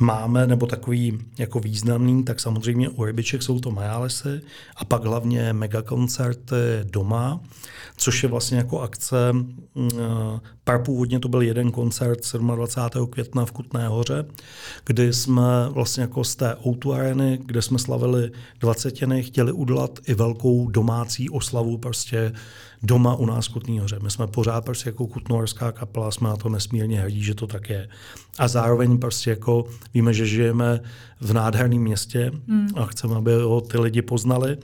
[0.00, 4.40] máme, nebo takový jako významný, tak samozřejmě u Rybiček jsou to Majálesy
[4.76, 7.40] a pak hlavně megakoncerty doma
[7.96, 9.16] což je vlastně jako akce.
[10.64, 13.06] Pár původně to byl jeden koncert 27.
[13.06, 14.24] května v Kutné hoře,
[14.86, 20.14] kdy jsme vlastně jako z té o areny, kde jsme slavili dvacetiny, chtěli udělat i
[20.14, 22.32] velkou domácí oslavu prostě
[22.82, 23.98] doma u nás v Kutné hoře.
[24.02, 27.70] My jsme pořád prostě jako kutnohorská kapela, jsme na to nesmírně hrdí, že to tak
[27.70, 27.88] je.
[28.38, 30.80] A zároveň prostě jako víme, že žijeme
[31.20, 32.68] v nádherném městě hmm.
[32.74, 34.56] a chceme, aby ho ty lidi poznali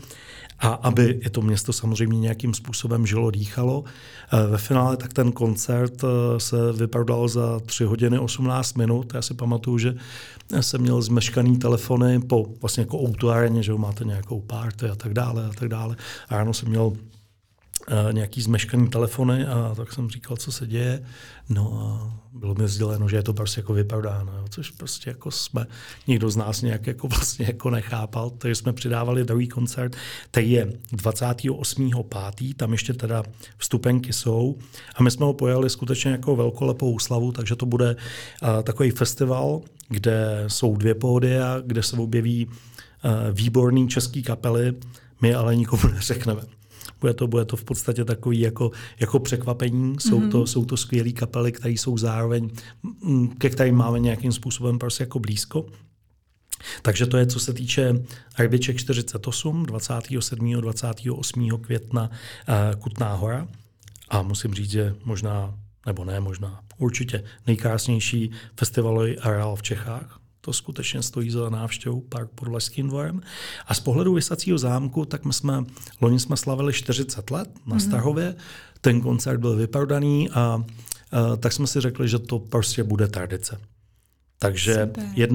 [0.60, 3.84] a aby i to město samozřejmě nějakým způsobem žilo, dýchalo.
[4.32, 9.14] Eh, ve finále tak ten koncert eh, se vyprodal za 3 hodiny 18 minut.
[9.14, 9.94] Já si pamatuju, že
[10.60, 15.46] jsem měl zmeškaný telefony po vlastně jako autoareně, že máte nějakou party a tak dále
[15.46, 15.96] a tak dále.
[16.28, 16.92] A ráno jsem měl
[18.12, 21.02] nějaký zmeškaný telefony a tak jsem říkal, co se děje.
[21.48, 25.66] No a bylo mi sděleno, že je to prostě jako vyprodáno, což prostě jako jsme,
[26.06, 29.96] nikdo z nás nějak jako vlastně jako nechápal, takže jsme přidávali druhý koncert,
[30.30, 33.22] který je 28.5., tam ještě teda
[33.56, 34.58] vstupenky jsou
[34.94, 39.60] a my jsme ho pojali skutečně jako velkolepou slavu, takže to bude uh, takový festival,
[39.88, 42.52] kde jsou dvě pódia, kde se objeví uh,
[43.32, 44.72] výborný český kapely,
[45.20, 46.57] my ale nikomu neřekneme.
[47.00, 48.70] Bude to, bude to v podstatě takový jako,
[49.00, 49.96] jako překvapení.
[50.00, 50.30] Jsou mm-hmm.
[50.30, 52.50] to, jsou to skvělé kapely, které jsou zároveň,
[53.02, 55.66] mm, ke kterým máme nějakým způsobem prostě jako blízko.
[56.82, 58.04] Takže to je, co se týče
[58.38, 60.52] Rbiček 48, 27.
[60.60, 61.50] 28.
[61.60, 62.10] května
[62.48, 63.48] uh, Kutná hora.
[64.08, 65.54] A musím říct, že možná,
[65.86, 72.30] nebo ne možná, určitě nejkrásnější festivalový areál v Čechách to skutečně stojí za návštěvu park
[72.34, 73.20] pod Lašským dvorem.
[73.66, 75.64] A z pohledu Vysacího zámku, tak my jsme,
[76.00, 77.88] loni jsme slavili 40 let na mm-hmm.
[77.88, 78.34] Stahově,
[78.80, 83.60] ten koncert byl vyprodaný a uh, tak jsme si řekli, že to prostě bude tradice.
[84.38, 84.90] Takže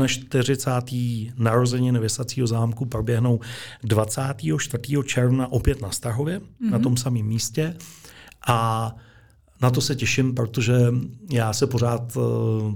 [0.08, 1.34] 41.
[1.38, 3.39] narozeniny Vysacího zámku proběhnou
[3.84, 5.04] 24.
[5.06, 6.70] června opět na Stahově, mm-hmm.
[6.70, 7.76] na tom samém místě.
[8.47, 8.91] A
[9.62, 10.74] na to se těším, protože
[11.32, 12.24] já se pořád uh,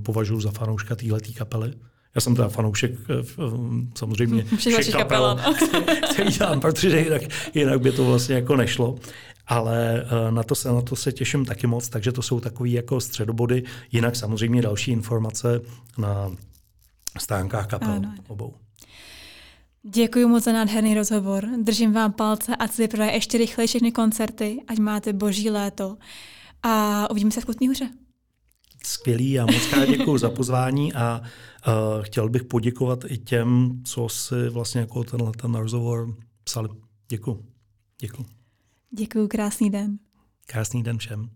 [0.03, 1.73] považuji za fanouška téhleté kapely.
[2.17, 2.91] Já jsem teda fanoušek
[3.37, 3.45] uh,
[3.97, 5.39] samozřejmě všech kapel,
[6.11, 7.21] který dělám, protože jinak,
[7.53, 8.95] jinak by to vlastně jako nešlo.
[9.47, 12.69] Ale uh, na to, se, na to se těším taky moc, takže to jsou takové
[12.69, 13.63] jako středobody.
[13.91, 15.61] Jinak samozřejmě další informace
[15.97, 16.31] na
[17.17, 18.13] stránkách kapel ano.
[18.27, 18.53] obou.
[19.83, 21.47] Děkuji moc za nádherný rozhovor.
[21.57, 25.97] Držím vám palce a se vyprodaje ještě rychleji všechny koncerty, ať máte boží léto.
[26.63, 27.89] A uvidíme se v Kutní hře.
[28.87, 34.09] Skvělý a moc krát děkuji za pozvání a uh, chtěl bych poděkovat i těm, co
[34.09, 36.69] si vlastně jako tenhle ten rozhovor psali.
[37.09, 37.45] Děkuji.
[38.01, 38.25] Děkuji.
[38.91, 39.99] Děkuji, krásný den.
[40.45, 41.29] Krásný den všem.